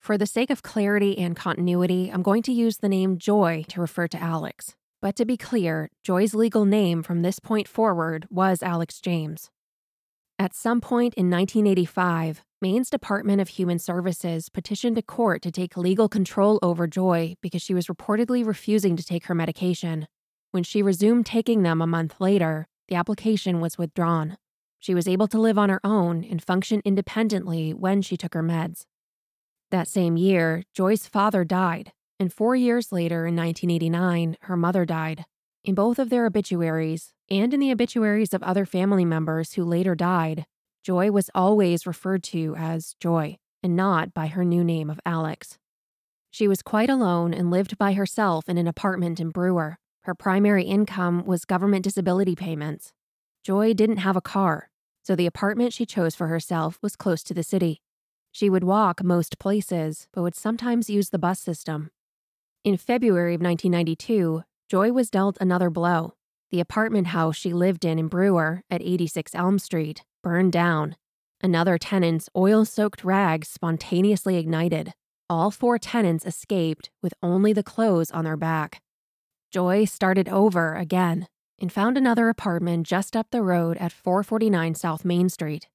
For 0.00 0.16
the 0.16 0.26
sake 0.26 0.50
of 0.50 0.62
clarity 0.62 1.18
and 1.18 1.36
continuity, 1.36 2.10
I'm 2.12 2.22
going 2.22 2.42
to 2.44 2.52
use 2.52 2.78
the 2.78 2.88
name 2.88 3.18
Joy 3.18 3.64
to 3.68 3.80
refer 3.80 4.08
to 4.08 4.22
Alex. 4.22 4.74
But 5.02 5.14
to 5.16 5.24
be 5.24 5.36
clear, 5.36 5.90
Joy's 6.02 6.34
legal 6.34 6.64
name 6.64 7.02
from 7.02 7.22
this 7.22 7.38
point 7.38 7.68
forward 7.68 8.26
was 8.30 8.62
Alex 8.62 9.00
James. 9.00 9.50
At 10.40 10.54
some 10.54 10.80
point 10.80 11.12
in 11.16 11.28
1985, 11.28 12.40
Maine's 12.62 12.88
Department 12.88 13.42
of 13.42 13.48
Human 13.50 13.78
Services 13.78 14.48
petitioned 14.48 14.96
a 14.96 15.02
court 15.02 15.42
to 15.42 15.50
take 15.50 15.76
legal 15.76 16.08
control 16.08 16.58
over 16.62 16.86
Joy 16.86 17.36
because 17.42 17.60
she 17.60 17.74
was 17.74 17.88
reportedly 17.88 18.42
refusing 18.42 18.96
to 18.96 19.04
take 19.04 19.26
her 19.26 19.34
medication. 19.34 20.08
When 20.50 20.62
she 20.62 20.80
resumed 20.80 21.26
taking 21.26 21.62
them 21.62 21.82
a 21.82 21.86
month 21.86 22.22
later, 22.22 22.68
the 22.88 22.94
application 22.94 23.60
was 23.60 23.76
withdrawn. 23.76 24.38
She 24.78 24.94
was 24.94 25.06
able 25.06 25.28
to 25.28 25.38
live 25.38 25.58
on 25.58 25.68
her 25.68 25.80
own 25.84 26.24
and 26.24 26.42
function 26.42 26.80
independently 26.86 27.74
when 27.74 28.00
she 28.00 28.16
took 28.16 28.32
her 28.32 28.42
meds. 28.42 28.86
That 29.70 29.88
same 29.88 30.16
year, 30.16 30.62
Joy's 30.72 31.06
father 31.06 31.44
died, 31.44 31.92
and 32.18 32.32
four 32.32 32.56
years 32.56 32.92
later, 32.92 33.26
in 33.26 33.36
1989, 33.36 34.38
her 34.40 34.56
mother 34.56 34.86
died. 34.86 35.26
In 35.64 35.74
both 35.74 35.98
of 35.98 36.08
their 36.08 36.24
obituaries, 36.24 37.12
and 37.30 37.54
in 37.54 37.60
the 37.60 37.70
obituaries 37.70 38.34
of 38.34 38.42
other 38.42 38.66
family 38.66 39.04
members 39.04 39.52
who 39.52 39.64
later 39.64 39.94
died, 39.94 40.46
Joy 40.82 41.10
was 41.10 41.30
always 41.34 41.86
referred 41.86 42.22
to 42.24 42.54
as 42.56 42.96
Joy, 42.98 43.38
and 43.62 43.76
not 43.76 44.12
by 44.12 44.26
her 44.26 44.44
new 44.44 44.64
name 44.64 44.90
of 44.90 45.00
Alex. 45.06 45.58
She 46.30 46.48
was 46.48 46.62
quite 46.62 46.90
alone 46.90 47.34
and 47.34 47.50
lived 47.50 47.76
by 47.76 47.92
herself 47.92 48.48
in 48.48 48.56
an 48.58 48.66
apartment 48.66 49.20
in 49.20 49.30
Brewer. 49.30 49.78
Her 50.02 50.14
primary 50.14 50.64
income 50.64 51.24
was 51.24 51.44
government 51.44 51.84
disability 51.84 52.34
payments. 52.34 52.92
Joy 53.44 53.74
didn't 53.74 53.98
have 53.98 54.16
a 54.16 54.20
car, 54.20 54.70
so 55.02 55.14
the 55.14 55.26
apartment 55.26 55.72
she 55.72 55.86
chose 55.86 56.14
for 56.14 56.28
herself 56.28 56.78
was 56.82 56.96
close 56.96 57.22
to 57.24 57.34
the 57.34 57.42
city. 57.42 57.82
She 58.32 58.48
would 58.48 58.64
walk 58.64 59.02
most 59.02 59.38
places, 59.38 60.08
but 60.12 60.22
would 60.22 60.36
sometimes 60.36 60.88
use 60.88 61.10
the 61.10 61.18
bus 61.18 61.40
system. 61.40 61.90
In 62.64 62.76
February 62.76 63.34
of 63.34 63.40
1992, 63.40 64.44
Joy 64.68 64.92
was 64.92 65.10
dealt 65.10 65.36
another 65.40 65.68
blow. 65.68 66.14
The 66.50 66.60
apartment 66.60 67.08
house 67.08 67.36
she 67.36 67.52
lived 67.52 67.84
in 67.84 67.98
in 67.98 68.08
Brewer 68.08 68.62
at 68.68 68.82
86 68.82 69.34
Elm 69.34 69.58
Street 69.60 70.02
burned 70.22 70.52
down. 70.52 70.96
Another 71.40 71.78
tenant's 71.78 72.28
oil 72.36 72.64
soaked 72.64 73.04
rags 73.04 73.48
spontaneously 73.48 74.36
ignited. 74.36 74.92
All 75.28 75.52
four 75.52 75.78
tenants 75.78 76.26
escaped 76.26 76.90
with 77.02 77.14
only 77.22 77.52
the 77.52 77.62
clothes 77.62 78.10
on 78.10 78.24
their 78.24 78.36
back. 78.36 78.82
Joy 79.52 79.84
started 79.84 80.28
over 80.28 80.74
again 80.74 81.28
and 81.60 81.72
found 81.72 81.96
another 81.96 82.28
apartment 82.28 82.86
just 82.86 83.14
up 83.14 83.28
the 83.30 83.42
road 83.42 83.76
at 83.76 83.92
449 83.92 84.74
South 84.74 85.04
Main 85.04 85.28
Street. 85.28 85.68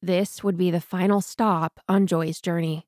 This 0.00 0.42
would 0.42 0.56
be 0.56 0.70
the 0.70 0.80
final 0.80 1.20
stop 1.20 1.80
on 1.86 2.06
Joy's 2.06 2.40
journey. 2.40 2.86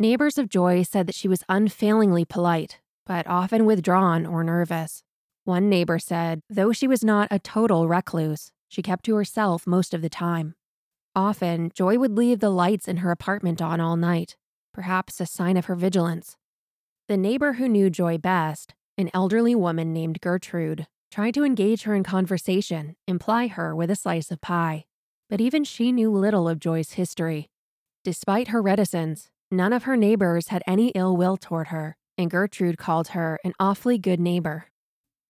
Neighbors 0.00 0.36
of 0.36 0.48
Joy 0.48 0.82
said 0.82 1.06
that 1.06 1.14
she 1.14 1.28
was 1.28 1.44
unfailingly 1.48 2.24
polite, 2.24 2.80
but 3.06 3.26
often 3.28 3.66
withdrawn 3.66 4.26
or 4.26 4.42
nervous. 4.42 5.04
One 5.44 5.68
neighbor 5.68 5.98
said, 5.98 6.40
though 6.48 6.72
she 6.72 6.88
was 6.88 7.04
not 7.04 7.28
a 7.30 7.38
total 7.38 7.86
recluse, 7.86 8.50
she 8.68 8.80
kept 8.80 9.04
to 9.04 9.14
herself 9.14 9.66
most 9.66 9.92
of 9.92 10.00
the 10.00 10.08
time. 10.08 10.54
Often, 11.14 11.72
Joy 11.74 11.98
would 11.98 12.16
leave 12.16 12.40
the 12.40 12.50
lights 12.50 12.88
in 12.88 12.98
her 12.98 13.10
apartment 13.10 13.60
on 13.60 13.78
all 13.78 13.96
night, 13.96 14.36
perhaps 14.72 15.20
a 15.20 15.26
sign 15.26 15.58
of 15.58 15.66
her 15.66 15.74
vigilance. 15.74 16.36
The 17.08 17.18
neighbor 17.18 17.54
who 17.54 17.68
knew 17.68 17.90
Joy 17.90 18.16
best, 18.16 18.74
an 18.96 19.10
elderly 19.12 19.54
woman 19.54 19.92
named 19.92 20.22
Gertrude, 20.22 20.86
tried 21.10 21.34
to 21.34 21.44
engage 21.44 21.82
her 21.82 21.94
in 21.94 22.04
conversation 22.04 22.96
and 23.06 23.20
ply 23.20 23.48
her 23.48 23.76
with 23.76 23.90
a 23.90 23.96
slice 23.96 24.30
of 24.30 24.40
pie. 24.40 24.86
But 25.28 25.42
even 25.42 25.62
she 25.62 25.92
knew 25.92 26.10
little 26.10 26.48
of 26.48 26.58
Joy's 26.58 26.92
history. 26.92 27.50
Despite 28.02 28.48
her 28.48 28.62
reticence, 28.62 29.28
none 29.50 29.74
of 29.74 29.84
her 29.84 29.96
neighbors 29.96 30.48
had 30.48 30.62
any 30.66 30.88
ill 30.88 31.16
will 31.16 31.36
toward 31.36 31.68
her, 31.68 31.96
and 32.16 32.30
Gertrude 32.30 32.78
called 32.78 33.08
her 33.08 33.38
an 33.44 33.52
awfully 33.60 33.98
good 33.98 34.20
neighbor. 34.20 34.68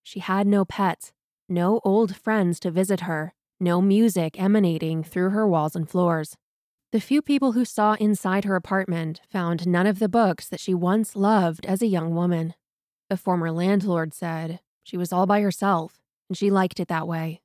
She 0.05 0.21
had 0.21 0.47
no 0.47 0.65
pets, 0.65 1.13
no 1.49 1.81
old 1.83 2.15
friends 2.15 2.61
to 2.61 2.71
visit 2.71 3.01
her, 3.01 3.35
no 3.59 3.81
music 3.81 4.41
emanating 4.41 5.03
through 5.03 5.31
her 5.31 5.49
walls 5.49 5.75
and 5.75 5.89
floors. 5.89 6.37
The 6.93 7.01
few 7.01 7.23
people 7.23 7.53
who 7.53 7.65
saw 7.65 7.95
inside 7.95 8.45
her 8.45 8.55
apartment 8.55 9.23
found 9.29 9.67
none 9.67 9.87
of 9.87 9.99
the 9.99 10.09
books 10.09 10.47
that 10.49 10.61
she 10.61 10.75
once 10.75 11.17
loved 11.17 11.65
as 11.67 11.83
a 11.83 11.87
young 11.87 12.15
woman. 12.15 12.55
The 13.09 13.17
former 13.17 13.51
landlord 13.51 14.15
said 14.15 14.61
she 14.83 14.99
was 14.99 15.13
all 15.13 15.27
by 15.27 15.41
herself, 15.41 15.99
and 16.29 16.37
she 16.37 16.51
liked 16.51 16.79
it 16.79 16.89
that 16.89 17.09
way. 17.09 17.41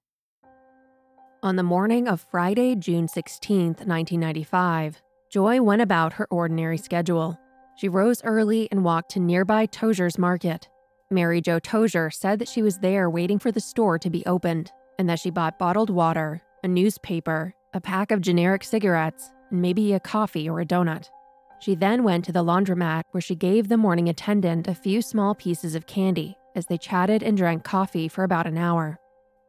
On 1.41 1.55
the 1.55 1.63
morning 1.63 2.09
of 2.09 2.27
Friday, 2.29 2.75
June 2.75 3.07
16, 3.07 3.67
1995, 3.67 5.01
Joy 5.31 5.61
went 5.61 5.81
about 5.81 6.13
her 6.13 6.27
ordinary 6.29 6.77
schedule. 6.77 7.39
She 7.77 7.87
rose 7.87 8.21
early 8.25 8.67
and 8.69 8.83
walked 8.83 9.11
to 9.11 9.21
nearby 9.21 9.65
Tozier's 9.65 10.17
Market. 10.17 10.67
Mary 11.11 11.41
Jo 11.41 11.59
Tozier 11.59 12.13
said 12.13 12.37
that 12.37 12.47
she 12.47 12.61
was 12.61 12.77
there 12.77 13.09
waiting 13.09 13.39
for 13.39 13.51
the 13.51 13.59
store 13.59 13.97
to 13.97 14.09
be 14.11 14.23
opened 14.27 14.71
and 14.99 15.09
that 15.09 15.19
she 15.19 15.31
bought 15.31 15.57
bottled 15.57 15.89
water, 15.89 16.41
a 16.63 16.67
newspaper, 16.67 17.55
a 17.73 17.81
pack 17.81 18.11
of 18.11 18.21
generic 18.21 18.63
cigarettes, 18.63 19.31
and 19.49 19.59
maybe 19.59 19.93
a 19.93 19.99
coffee 19.99 20.47
or 20.47 20.59
a 20.59 20.65
donut. 20.65 21.09
She 21.59 21.73
then 21.73 22.03
went 22.03 22.25
to 22.25 22.31
the 22.31 22.43
laundromat 22.43 23.03
where 23.11 23.21
she 23.21 23.33
gave 23.33 23.67
the 23.67 23.77
morning 23.77 24.07
attendant 24.07 24.67
a 24.67 24.75
few 24.75 25.01
small 25.01 25.33
pieces 25.33 25.73
of 25.73 25.87
candy 25.87 26.37
as 26.55 26.67
they 26.67 26.77
chatted 26.77 27.23
and 27.23 27.35
drank 27.35 27.63
coffee 27.63 28.07
for 28.07 28.23
about 28.23 28.45
an 28.45 28.57
hour. 28.57 28.99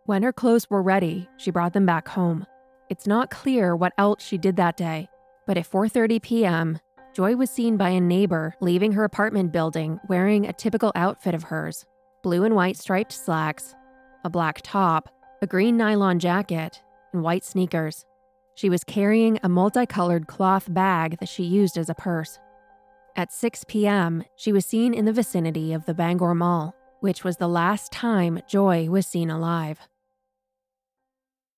When 0.07 0.23
her 0.23 0.33
clothes 0.33 0.69
were 0.71 0.83
ready, 0.83 1.29
she 1.37 1.51
brought 1.51 1.75
them 1.75 1.87
back 1.87 2.09
home. 2.09 2.47
It's 2.89 3.07
not 3.07 3.31
clear 3.31 3.77
what 3.77 3.93
else 3.99 4.25
she 4.25 4.39
did 4.39 4.57
that 4.57 4.77
day, 4.77 5.09
but 5.47 5.59
at 5.59 5.71
4:30 5.71 6.23
p.m., 6.23 6.79
Joy 7.13 7.35
was 7.35 7.51
seen 7.51 7.77
by 7.77 7.89
a 7.89 8.01
neighbor 8.01 8.55
leaving 8.61 8.93
her 8.93 9.03
apartment 9.03 9.51
building 9.53 9.99
wearing 10.09 10.47
a 10.47 10.53
typical 10.53 10.93
outfit 10.95 11.35
of 11.35 11.43
hers: 11.43 11.85
blue 12.23 12.45
and 12.45 12.55
white 12.55 12.77
striped 12.77 13.13
slacks, 13.13 13.75
a 14.25 14.31
black 14.31 14.61
top, 14.63 15.09
a 15.43 15.47
green 15.47 15.77
nylon 15.77 16.21
jacket, 16.21 16.81
and 17.13 17.23
white 17.23 17.45
sneakers. 17.45 18.05
She 18.55 18.71
was 18.71 18.85
carrying 18.85 19.41
a 19.43 19.49
multicolored 19.49 20.29
cloth 20.29 20.73
bag 20.73 21.19
that 21.19 21.29
she 21.29 21.43
used 21.43 21.77
as 21.77 21.89
a 21.89 21.95
purse. 21.95 22.39
At 23.17 23.33
6 23.33 23.65
p.m., 23.67 24.23
she 24.37 24.53
was 24.53 24.65
seen 24.65 24.95
in 24.95 25.05
the 25.05 25.13
vicinity 25.13 25.73
of 25.73 25.87
the 25.87 25.95
Bangor 25.95 26.35
Mall, 26.35 26.77
which 27.01 27.25
was 27.25 27.39
the 27.39 27.49
last 27.49 27.91
time 27.91 28.41
Joy 28.47 28.89
was 28.89 29.07
seen 29.07 29.31
alive. 29.31 29.81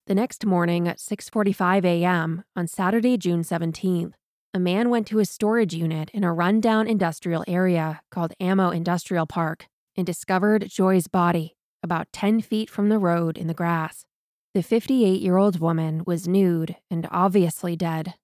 The 0.07 0.15
next 0.15 0.47
morning 0.47 0.89
at 0.89 0.99
6:45 0.99 1.85
a.m. 1.85 2.45
on 2.57 2.67
Saturday, 2.67 3.19
June 3.19 3.43
17th, 3.43 4.15
a 4.55 4.61
man 4.61 4.91
went 4.91 5.07
to 5.07 5.19
a 5.19 5.25
storage 5.25 5.73
unit 5.73 6.11
in 6.11 6.25
a 6.25 6.33
rundown 6.33 6.87
industrial 6.87 7.43
area 7.49 8.03
called 8.11 8.35
Ammo 8.39 8.69
Industrial 8.69 9.27
Park 9.27 9.67
and 9.97 10.07
discovered 10.07 10.69
Joy's 10.69 11.07
body 11.07 11.57
about 11.83 12.13
10 12.13 12.43
feet 12.43 12.69
from 12.69 12.91
the 12.91 12.99
road 12.99 13.39
in 13.39 13.47
the 13.47 13.55
grass. 13.55 14.05
The 14.53 14.63
58 14.63 15.23
year 15.23 15.39
old 15.39 15.59
woman 15.59 16.03
was 16.07 16.29
nude 16.29 16.77
and 16.91 17.09
obviously 17.11 17.77
dead. 17.77 18.15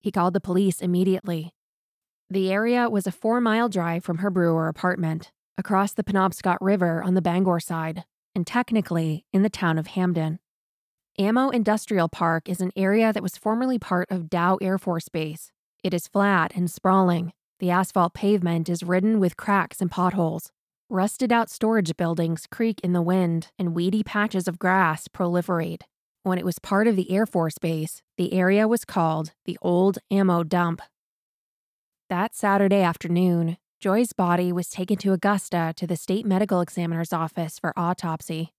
He 0.00 0.12
called 0.12 0.34
the 0.34 0.40
police 0.40 0.80
immediately. 0.80 1.52
The 2.30 2.52
area 2.52 2.88
was 2.88 3.08
a 3.08 3.12
four 3.12 3.40
mile 3.40 3.68
drive 3.68 4.04
from 4.04 4.18
her 4.18 4.30
brewer 4.30 4.68
apartment, 4.68 5.32
across 5.58 5.92
the 5.92 6.04
Penobscot 6.04 6.58
River 6.60 7.02
on 7.02 7.14
the 7.14 7.22
Bangor 7.22 7.58
side, 7.58 8.04
and 8.36 8.46
technically 8.46 9.26
in 9.32 9.42
the 9.42 9.50
town 9.50 9.78
of 9.78 9.88
Hampden. 9.88 10.38
Ammo 11.18 11.50
Industrial 11.50 12.08
Park 12.08 12.48
is 12.48 12.60
an 12.60 12.70
area 12.76 13.12
that 13.12 13.22
was 13.22 13.36
formerly 13.36 13.80
part 13.80 14.10
of 14.10 14.30
Dow 14.30 14.58
Air 14.62 14.78
Force 14.78 15.08
Base. 15.08 15.50
It 15.82 15.92
is 15.92 16.06
flat 16.06 16.52
and 16.54 16.70
sprawling. 16.70 17.32
The 17.58 17.70
asphalt 17.70 18.14
pavement 18.14 18.68
is 18.68 18.84
ridden 18.84 19.18
with 19.18 19.36
cracks 19.36 19.80
and 19.80 19.90
potholes. 19.90 20.52
Rusted 20.88 21.32
out 21.32 21.50
storage 21.50 21.96
buildings 21.96 22.46
creak 22.48 22.80
in 22.84 22.92
the 22.92 23.02
wind, 23.02 23.50
and 23.58 23.74
weedy 23.74 24.04
patches 24.04 24.46
of 24.46 24.60
grass 24.60 25.08
proliferate. 25.08 25.82
When 26.22 26.38
it 26.38 26.44
was 26.44 26.60
part 26.60 26.86
of 26.86 26.94
the 26.94 27.10
Air 27.10 27.26
Force 27.26 27.58
Base, 27.58 28.00
the 28.16 28.32
area 28.32 28.68
was 28.68 28.84
called 28.84 29.32
the 29.44 29.58
Old 29.60 29.98
Ammo 30.08 30.44
Dump. 30.44 30.82
That 32.08 32.36
Saturday 32.36 32.82
afternoon, 32.82 33.56
Joy's 33.80 34.12
body 34.12 34.52
was 34.52 34.68
taken 34.70 34.98
to 34.98 35.12
Augusta 35.12 35.74
to 35.76 35.86
the 35.88 35.96
state 35.96 36.24
medical 36.24 36.60
examiner's 36.60 37.12
office 37.12 37.58
for 37.58 37.72
autopsy. 37.76 38.52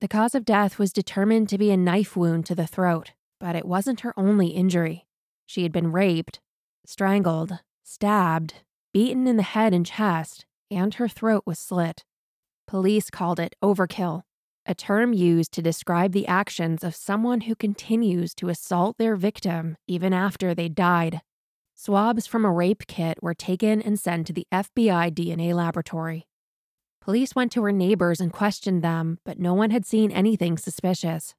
The 0.00 0.06
cause 0.06 0.36
of 0.36 0.44
death 0.44 0.78
was 0.78 0.92
determined 0.92 1.48
to 1.48 1.58
be 1.58 1.72
a 1.72 1.76
knife 1.76 2.16
wound 2.16 2.46
to 2.46 2.54
the 2.54 2.68
throat, 2.68 3.14
but 3.40 3.56
it 3.56 3.66
wasn't 3.66 4.02
her 4.02 4.14
only 4.16 4.48
injury. 4.48 5.06
She 5.44 5.64
had 5.64 5.72
been 5.72 5.90
raped, 5.90 6.38
strangled, 6.88 7.58
stabbed, 7.84 8.54
beaten 8.94 9.26
in 9.26 9.36
the 9.36 9.42
head 9.42 9.74
and 9.74 9.84
chest, 9.84 10.46
and 10.70 10.94
her 10.94 11.06
throat 11.06 11.42
was 11.44 11.58
slit. 11.58 12.02
Police 12.66 13.10
called 13.10 13.38
it 13.38 13.54
overkill, 13.62 14.22
a 14.64 14.74
term 14.74 15.12
used 15.12 15.52
to 15.52 15.60
describe 15.60 16.12
the 16.12 16.26
actions 16.26 16.82
of 16.82 16.94
someone 16.94 17.42
who 17.42 17.54
continues 17.54 18.34
to 18.34 18.48
assault 18.48 18.96
their 18.96 19.16
victim 19.16 19.76
even 19.86 20.14
after 20.14 20.54
they 20.54 20.70
died. 20.70 21.20
Swabs 21.74 22.26
from 22.26 22.46
a 22.46 22.50
rape 22.50 22.86
kit 22.86 23.18
were 23.22 23.34
taken 23.34 23.82
and 23.82 24.00
sent 24.00 24.26
to 24.26 24.32
the 24.32 24.46
FBI 24.50 25.12
DNA 25.12 25.54
laboratory. 25.54 26.26
Police 27.02 27.34
went 27.34 27.52
to 27.52 27.62
her 27.64 27.72
neighbors 27.72 28.18
and 28.18 28.32
questioned 28.32 28.82
them, 28.82 29.18
but 29.26 29.38
no 29.38 29.52
one 29.52 29.70
had 29.70 29.84
seen 29.84 30.10
anything 30.10 30.56
suspicious. 30.56 31.34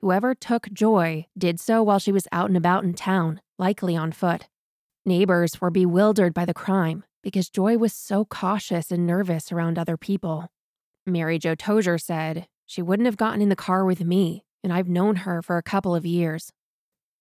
Whoever 0.00 0.34
took 0.34 0.72
Joy 0.72 1.26
did 1.38 1.60
so 1.60 1.84
while 1.84 2.00
she 2.00 2.12
was 2.12 2.26
out 2.32 2.48
and 2.48 2.56
about 2.56 2.82
in 2.82 2.94
town, 2.94 3.40
likely 3.58 3.96
on 3.96 4.10
foot. 4.10 4.48
Neighbors 5.08 5.58
were 5.58 5.70
bewildered 5.70 6.34
by 6.34 6.44
the 6.44 6.52
crime 6.52 7.02
because 7.22 7.48
Joy 7.48 7.78
was 7.78 7.94
so 7.94 8.26
cautious 8.26 8.90
and 8.92 9.06
nervous 9.06 9.50
around 9.50 9.78
other 9.78 9.96
people. 9.96 10.48
Mary 11.06 11.38
Jo 11.38 11.54
Tozier 11.54 11.98
said, 11.98 12.46
She 12.66 12.82
wouldn't 12.82 13.06
have 13.06 13.16
gotten 13.16 13.40
in 13.40 13.48
the 13.48 13.56
car 13.56 13.86
with 13.86 14.04
me, 14.04 14.44
and 14.62 14.70
I've 14.70 14.90
known 14.90 15.16
her 15.16 15.40
for 15.40 15.56
a 15.56 15.62
couple 15.62 15.94
of 15.94 16.04
years. 16.04 16.52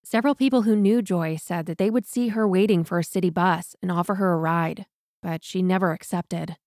Several 0.04 0.36
people 0.36 0.64
who 0.64 0.76
knew 0.76 1.02
Joy 1.02 1.38
said 1.38 1.66
that 1.68 1.78
they 1.78 1.90
would 1.90 2.06
see 2.06 2.28
her 2.28 2.46
waiting 2.46 2.84
for 2.84 3.00
a 3.00 3.06
city 3.06 3.30
bus 3.30 3.74
and 3.82 3.90
offer 3.90 4.16
her 4.16 4.34
a 4.34 4.38
ride, 4.38 4.86
but 5.24 5.46
she 5.46 5.62
never 5.62 5.94
accepted. 5.94 6.58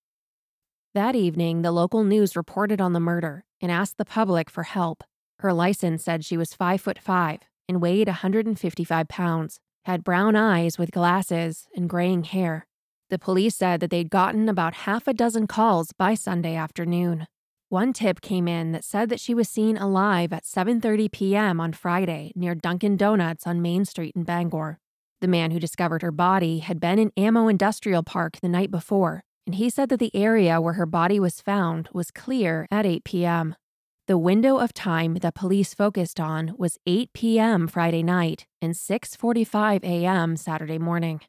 That 0.95 1.15
evening, 1.15 1.61
the 1.61 1.71
local 1.71 2.03
news 2.03 2.35
reported 2.35 2.81
on 2.81 2.95
the 2.95 2.99
murder 2.99 3.45
and 3.61 3.71
asked 3.71 3.99
the 3.99 4.07
public 4.07 4.49
for 4.49 4.63
help. 4.63 5.05
Her 5.41 5.53
license 5.53 6.03
said 6.03 6.25
she 6.25 6.39
was 6.39 6.55
5 6.55 6.81
foot 6.81 6.99
5 6.99 7.41
and 7.69 7.83
weighed 7.83 8.09
155 8.09 9.07
pounds, 9.07 9.61
had 9.85 10.05
brown 10.05 10.37
eyes 10.37 10.79
with 10.79 10.91
glasses 10.91 11.67
and 11.75 11.89
graying 11.89 12.25
hair. 12.25 12.67
The 13.09 13.19
police 13.19 13.57
said 13.57 13.81
that 13.81 13.91
they'd 13.91 14.11
gotten 14.11 14.49
about 14.49 14.75
half 14.75 15.09
a 15.09 15.13
dozen 15.13 15.47
calls 15.47 15.93
by 15.93 16.15
Sunday 16.15 16.55
afternoon. 16.55 17.27
One 17.69 17.93
tip 17.93 18.21
came 18.21 18.49
in 18.49 18.73
that 18.73 18.85
said 18.85 19.09
that 19.09 19.21
she 19.21 19.35
was 19.35 19.49
seen 19.49 19.77
alive 19.77 20.33
at 20.33 20.45
7:30 20.45 21.11
p.m. 21.13 21.61
on 21.61 21.73
Friday 21.73 22.33
near 22.35 22.55
Dunkin' 22.55 22.97
Donuts 22.97 23.47
on 23.47 23.63
Main 23.63 23.85
Street 23.85 24.15
in 24.17 24.25
Bangor. 24.25 24.79
The 25.21 25.29
man 25.29 25.51
who 25.51 25.61
discovered 25.61 26.03
her 26.03 26.11
body 26.13 26.59
had 26.61 26.81
been 26.81 26.99
in 26.99 27.13
Ammo 27.17 27.49
Industrial 27.49 28.03
Park 28.03 28.39
the 28.41 28.49
night 28.49 28.71
before, 28.71 29.23
and 29.47 29.55
he 29.55 29.71
said 29.71 29.89
that 29.89 30.01
the 30.01 30.15
area 30.15 30.61
where 30.61 30.75
her 30.75 30.87
body 30.87 31.21
was 31.21 31.41
found 31.41 31.89
was 31.93 32.11
clear 32.11 32.67
at 32.71 32.87
8 32.87 33.05
p.m. 33.05 33.55
The 34.11 34.19
window 34.19 34.59
of 34.59 34.75
time 34.75 35.15
that 35.23 35.37
police 35.37 35.73
focused 35.73 36.19
on 36.19 36.55
was 36.59 36.79
8 36.85 37.13
p.m. 37.13 37.69
Friday 37.69 38.03
night 38.03 38.45
and 38.61 38.75
6:45 38.75 39.85
a.m. 39.85 40.37
Saturday 40.37 40.79
morning. 40.79 41.21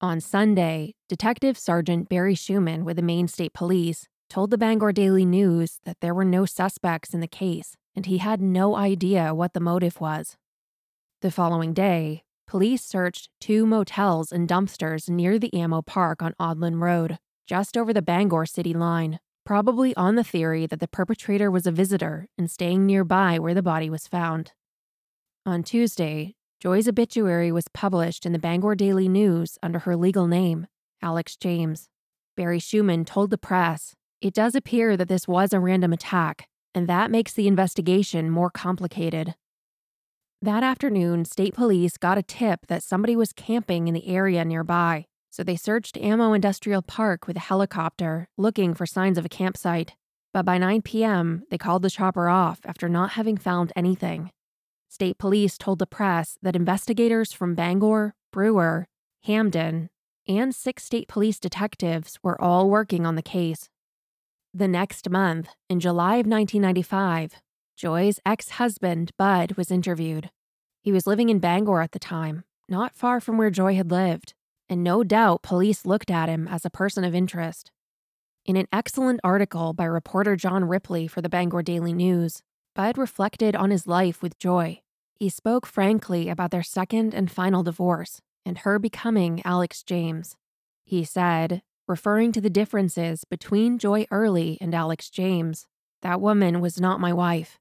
On 0.00 0.20
Sunday, 0.20 0.96
Detective 1.08 1.56
Sergeant 1.56 2.08
Barry 2.08 2.34
Schumann 2.34 2.84
with 2.84 2.96
the 2.96 3.04
Maine 3.04 3.28
State 3.28 3.52
Police 3.52 4.08
told 4.28 4.50
the 4.50 4.58
Bangor 4.58 4.90
Daily 4.90 5.24
News 5.24 5.78
that 5.84 5.98
there 6.00 6.12
were 6.12 6.24
no 6.24 6.44
suspects 6.44 7.14
in 7.14 7.20
the 7.20 7.28
case 7.28 7.76
and 7.94 8.06
he 8.06 8.18
had 8.18 8.42
no 8.42 8.74
idea 8.74 9.32
what 9.32 9.52
the 9.52 9.60
motive 9.60 10.00
was. 10.00 10.36
The 11.22 11.30
following 11.30 11.72
day, 11.72 12.24
police 12.48 12.84
searched 12.84 13.28
two 13.40 13.64
motels 13.64 14.32
and 14.32 14.48
dumpsters 14.48 15.08
near 15.08 15.38
the 15.38 15.54
Ammo 15.54 15.82
Park 15.82 16.20
on 16.20 16.34
Odlin 16.40 16.80
Road, 16.80 17.18
just 17.46 17.76
over 17.76 17.92
the 17.92 18.02
Bangor 18.02 18.44
city 18.44 18.74
line, 18.74 19.20
probably 19.48 19.96
on 19.96 20.14
the 20.14 20.22
theory 20.22 20.66
that 20.66 20.78
the 20.78 20.86
perpetrator 20.86 21.50
was 21.50 21.66
a 21.66 21.72
visitor 21.72 22.28
and 22.36 22.50
staying 22.50 22.84
nearby 22.84 23.38
where 23.38 23.54
the 23.54 23.62
body 23.62 23.88
was 23.88 24.06
found. 24.06 24.52
On 25.46 25.62
Tuesday, 25.62 26.34
Joy's 26.60 26.86
obituary 26.86 27.50
was 27.50 27.64
published 27.72 28.26
in 28.26 28.32
the 28.32 28.38
Bangor 28.38 28.74
Daily 28.74 29.08
News 29.08 29.56
under 29.62 29.78
her 29.78 29.96
legal 29.96 30.26
name, 30.26 30.66
Alex 31.00 31.34
James. 31.34 31.88
Barry 32.36 32.58
Schumann 32.58 33.06
told 33.06 33.30
the 33.30 33.38
press, 33.38 33.94
It 34.20 34.34
does 34.34 34.54
appear 34.54 34.98
that 34.98 35.08
this 35.08 35.26
was 35.26 35.54
a 35.54 35.60
random 35.60 35.94
attack, 35.94 36.46
and 36.74 36.86
that 36.86 37.10
makes 37.10 37.32
the 37.32 37.48
investigation 37.48 38.28
more 38.28 38.50
complicated. 38.50 39.34
That 40.42 40.62
afternoon, 40.62 41.24
state 41.24 41.54
police 41.54 41.96
got 41.96 42.18
a 42.18 42.22
tip 42.22 42.66
that 42.66 42.82
somebody 42.82 43.16
was 43.16 43.32
camping 43.32 43.88
in 43.88 43.94
the 43.94 44.08
area 44.08 44.44
nearby, 44.44 45.06
so 45.30 45.42
they 45.42 45.56
searched 45.56 45.96
Ammo 45.96 46.32
Industrial 46.32 46.82
Park 46.82 47.26
with 47.26 47.36
a 47.36 47.40
helicopter, 47.40 48.28
looking 48.36 48.74
for 48.74 48.86
signs 48.86 49.18
of 49.18 49.24
a 49.24 49.28
campsite. 49.28 49.94
But 50.32 50.44
by 50.44 50.58
9 50.58 50.82
p.m., 50.82 51.44
they 51.50 51.58
called 51.58 51.82
the 51.82 51.90
chopper 51.90 52.28
off 52.28 52.60
after 52.64 52.88
not 52.88 53.10
having 53.10 53.36
found 53.36 53.72
anything. 53.74 54.30
State 54.88 55.18
police 55.18 55.58
told 55.58 55.78
the 55.78 55.86
press 55.86 56.38
that 56.42 56.56
investigators 56.56 57.32
from 57.32 57.54
Bangor, 57.54 58.14
Brewer, 58.32 58.86
Hampden, 59.24 59.88
and 60.26 60.54
six 60.54 60.84
state 60.84 61.08
police 61.08 61.38
detectives 61.38 62.18
were 62.22 62.40
all 62.40 62.68
working 62.68 63.06
on 63.06 63.14
the 63.14 63.22
case. 63.22 63.68
The 64.54 64.68
next 64.68 65.08
month, 65.10 65.48
in 65.68 65.80
July 65.80 66.16
of 66.16 66.26
1995, 66.26 67.34
Joy's 67.76 68.18
ex 68.24 68.50
husband, 68.50 69.12
Bud, 69.18 69.52
was 69.52 69.70
interviewed. 69.70 70.30
He 70.80 70.90
was 70.90 71.06
living 71.06 71.28
in 71.28 71.38
Bangor 71.38 71.80
at 71.82 71.92
the 71.92 71.98
time, 71.98 72.44
not 72.68 72.94
far 72.94 73.20
from 73.20 73.38
where 73.38 73.50
Joy 73.50 73.74
had 73.74 73.90
lived, 73.90 74.34
and 74.68 74.84
no 74.84 75.02
doubt 75.02 75.42
police 75.42 75.86
looked 75.86 76.10
at 76.10 76.28
him 76.28 76.46
as 76.48 76.64
a 76.64 76.70
person 76.70 77.04
of 77.04 77.14
interest. 77.14 77.70
In 78.44 78.56
an 78.56 78.68
excellent 78.72 79.20
article 79.22 79.72
by 79.72 79.84
reporter 79.84 80.36
John 80.36 80.64
Ripley 80.64 81.06
for 81.06 81.20
the 81.20 81.28
Bangor 81.28 81.62
Daily 81.62 81.92
News, 81.92 82.42
Bud 82.74 82.96
reflected 82.96 83.56
on 83.56 83.70
his 83.70 83.86
life 83.86 84.22
with 84.22 84.38
Joy. 84.38 84.80
He 85.16 85.28
spoke 85.28 85.66
frankly 85.66 86.28
about 86.28 86.50
their 86.50 86.62
second 86.62 87.12
and 87.12 87.30
final 87.30 87.62
divorce 87.62 88.20
and 88.46 88.58
her 88.58 88.78
becoming 88.78 89.42
Alex 89.44 89.82
James. 89.82 90.36
He 90.84 91.04
said, 91.04 91.62
referring 91.86 92.32
to 92.32 92.40
the 92.40 92.48
differences 92.50 93.24
between 93.24 93.78
Joy 93.78 94.06
Early 94.10 94.58
and 94.60 94.74
Alex 94.74 95.10
James, 95.10 95.66
that 96.02 96.20
woman 96.20 96.60
was 96.60 96.80
not 96.80 97.00
my 97.00 97.12
wife. 97.12 97.58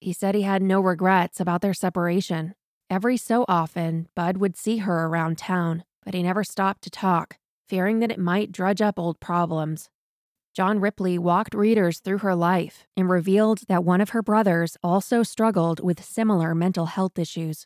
He 0.00 0.12
said 0.12 0.34
he 0.34 0.42
had 0.42 0.62
no 0.62 0.80
regrets 0.80 1.40
about 1.40 1.60
their 1.60 1.74
separation. 1.74 2.54
Every 2.90 3.16
so 3.16 3.44
often, 3.46 4.08
Bud 4.16 4.38
would 4.38 4.56
see 4.56 4.78
her 4.78 5.06
around 5.06 5.38
town, 5.38 5.84
but 6.10 6.16
he 6.16 6.24
never 6.24 6.42
stopped 6.42 6.82
to 6.82 6.90
talk, 6.90 7.36
fearing 7.68 8.00
that 8.00 8.10
it 8.10 8.18
might 8.18 8.50
drudge 8.50 8.82
up 8.82 8.98
old 8.98 9.20
problems. 9.20 9.88
John 10.52 10.80
Ripley 10.80 11.20
walked 11.20 11.54
readers 11.54 12.00
through 12.00 12.18
her 12.18 12.34
life 12.34 12.84
and 12.96 13.08
revealed 13.08 13.60
that 13.68 13.84
one 13.84 14.00
of 14.00 14.08
her 14.10 14.20
brothers 14.20 14.76
also 14.82 15.22
struggled 15.22 15.78
with 15.78 16.02
similar 16.02 16.52
mental 16.52 16.86
health 16.86 17.16
issues. 17.16 17.64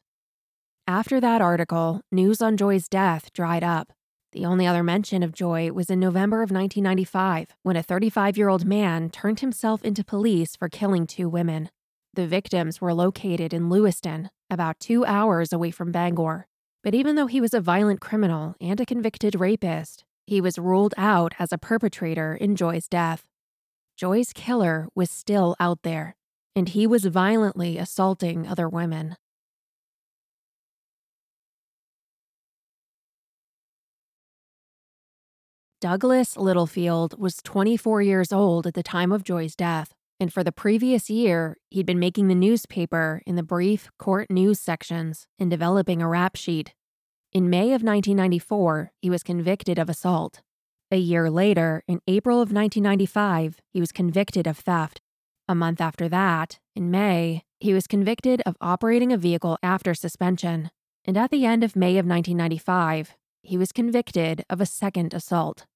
After 0.87 1.23
that 1.23 1.41
article, 1.41 2.03
news 2.13 2.43
on 2.43 2.59
Joy's 2.59 2.87
death 2.87 3.33
dried 3.33 3.65
up. 3.65 3.95
The 4.33 4.45
only 4.45 4.67
other 4.67 4.83
mention 4.83 5.23
of 5.23 5.33
Joy 5.33 5.73
was 5.73 5.89
in 5.89 5.99
November 5.99 6.43
of 6.43 6.51
1995 6.51 7.57
when 7.63 7.77
a 7.77 7.83
35 7.83 8.37
year 8.37 8.51
old 8.51 8.67
man 8.67 9.09
turned 9.09 9.41
himself 9.41 9.83
into 9.83 10.05
police 10.05 10.55
for 10.55 10.69
killing 10.69 11.07
two 11.07 11.31
women. 11.31 11.71
The 12.13 12.27
victims 12.27 12.79
were 12.79 12.93
located 12.93 13.55
in 13.55 13.71
Lewiston, 13.71 14.29
about 14.51 14.81
two 14.81 15.07
hours 15.07 15.51
away 15.51 15.71
from 15.71 15.93
Bangor. 15.93 16.47
But 16.85 16.95
even 16.95 17.17
though 17.17 17.27
he 17.27 17.41
was 17.41 17.55
a 17.55 17.63
violent 17.63 18.03
criminal 18.03 18.57
and 18.61 18.79
a 18.79 18.85
convicted 18.85 19.41
rapist, 19.41 20.05
he 20.27 20.43
was 20.43 20.59
ruled 20.59 20.93
out 20.99 21.33
as 21.39 21.51
a 21.51 21.57
perpetrator 21.57 22.35
in 22.35 22.57
Joy's 22.57 22.89
death. 22.89 23.25
Joy's 23.97 24.35
killer 24.35 24.89
was 24.95 25.11
still 25.11 25.57
out 25.59 25.79
there, 25.83 26.15
and 26.55 26.69
he 26.69 26.87
was 26.87 27.07
violently 27.07 27.79
assaulting 27.79 28.47
other 28.47 28.69
women. 28.69 29.17
Douglas 35.81 36.37
Littlefield 36.37 37.19
was 37.19 37.37
24 37.43 38.03
years 38.03 38.31
old 38.31 38.67
at 38.67 38.75
the 38.75 38.83
time 38.83 39.11
of 39.11 39.25
Joy's 39.25 39.57
death, 39.57 39.95
and 40.25 40.33
for 40.33 40.43
the 40.43 40.53
previous 40.53 41.11
year, 41.11 41.59
he'd 41.71 41.85
been 41.85 41.99
making 41.99 42.29
the 42.29 42.35
newspaper 42.35 43.21
in 43.27 43.37
the 43.37 43.43
brief 43.43 43.91
court 43.99 44.31
news 44.31 44.59
sections 44.59 45.27
and 45.39 45.51
developing 45.51 46.01
a 46.01 46.09
rap 46.09 46.35
sheet 46.35 46.73
in 47.35 47.51
May 47.51 47.75
of 47.75 47.83
1994, 47.83 48.93
he 49.03 49.11
was 49.11 49.25
convicted 49.25 49.77
of 49.77 49.91
assault. 49.91 50.41
A 50.93 50.97
year 50.97 51.29
later, 51.29 51.83
in 51.89 52.01
April 52.07 52.37
of 52.37 52.53
1995, 52.53 53.61
he 53.73 53.81
was 53.81 53.91
convicted 53.91 54.47
of 54.47 54.57
theft. 54.57 55.01
A 55.49 55.55
month 55.55 55.81
after 55.81 56.09
that, 56.09 56.61
in 56.77 56.93
May, 56.93 57.43
he 57.59 57.75
was 57.75 57.89
convicted 57.89 58.41
of 58.47 58.57
operating 58.61 59.13
a 59.13 59.19
vehicle 59.19 59.59
after 59.65 59.95
suspension. 59.95 60.71
And 61.05 61.19
at 61.19 61.33
the 61.33 61.45
end 61.45 61.65
of 61.65 61.75
May 61.75 61.99
of 61.99 62.07
1995, 62.07 63.17
he 63.43 63.59
was 63.59 63.73
convicted 63.73 64.45
of 64.49 64.61
a 64.61 64.67
second 64.67 65.13
assault. 65.13 65.67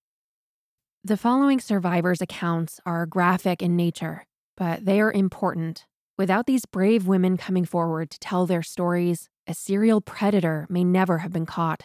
The 1.03 1.17
following 1.17 1.59
survivors' 1.59 2.23
accounts 2.23 2.81
are 2.87 3.05
graphic 3.05 3.63
in 3.63 3.75
nature, 3.75 4.27
but 4.59 4.85
they 4.85 5.01
are 5.01 5.13
important. 5.13 5.87
Without 6.19 6.47
these 6.47 6.67
brave 6.67 7.07
women 7.07 7.37
coming 7.37 7.65
forward 7.65 8.11
to 8.11 8.19
tell 8.19 8.45
their 8.45 8.63
stories, 8.63 9.29
a 9.47 9.55
serial 9.55 10.01
predator 10.01 10.67
may 10.69 10.83
never 10.83 11.19
have 11.19 11.33
been 11.33 11.47
caught. 11.47 11.85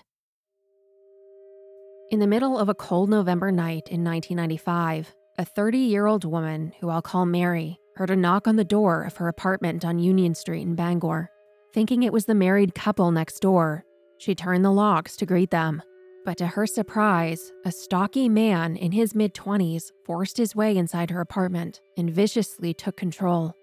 In 2.10 2.20
the 2.20 2.28
middle 2.28 2.58
of 2.58 2.68
a 2.68 2.76
cold 2.76 3.10
November 3.10 3.52
night 3.52 3.88
in 3.90 4.04
1995, 4.04 5.16
a 5.38 5.46
30 5.46 5.78
year 5.78 6.08
old 6.08 6.26
woman, 6.26 6.74
who 6.80 6.90
I'll 6.90 7.02
call 7.02 7.26
Mary, 7.26 7.78
heard 7.96 8.10
a 8.10 8.16
knock 8.16 8.48
on 8.48 8.56
the 8.56 8.64
door 8.64 9.04
of 9.04 9.18
her 9.18 9.28
apartment 9.28 9.86
on 9.86 10.00
Union 10.00 10.34
Street 10.34 10.64
in 10.64 10.76
Bangor. 10.76 11.30
Thinking 11.74 12.04
it 12.04 12.14
was 12.14 12.26
the 12.26 12.36
married 12.36 12.76
couple 12.76 13.12
next 13.12 13.40
door, 13.40 13.86
she 14.18 14.36
turned 14.36 14.66
the 14.66 14.72
locks 14.72 15.16
to 15.18 15.26
greet 15.26 15.52
them. 15.52 15.82
But 16.26 16.38
to 16.38 16.48
her 16.48 16.66
surprise, 16.66 17.52
a 17.66 17.72
stocky 17.72 18.30
man 18.30 18.78
in 18.78 18.94
his 18.94 19.14
mid 19.14 19.34
20s 19.34 19.92
forced 20.06 20.38
his 20.38 20.56
way 20.56 20.78
inside 20.78 21.10
her 21.10 21.20
apartment 21.20 21.82
and 21.98 22.10
viciously 22.10 22.74
took 22.74 22.96
control. 22.96 23.54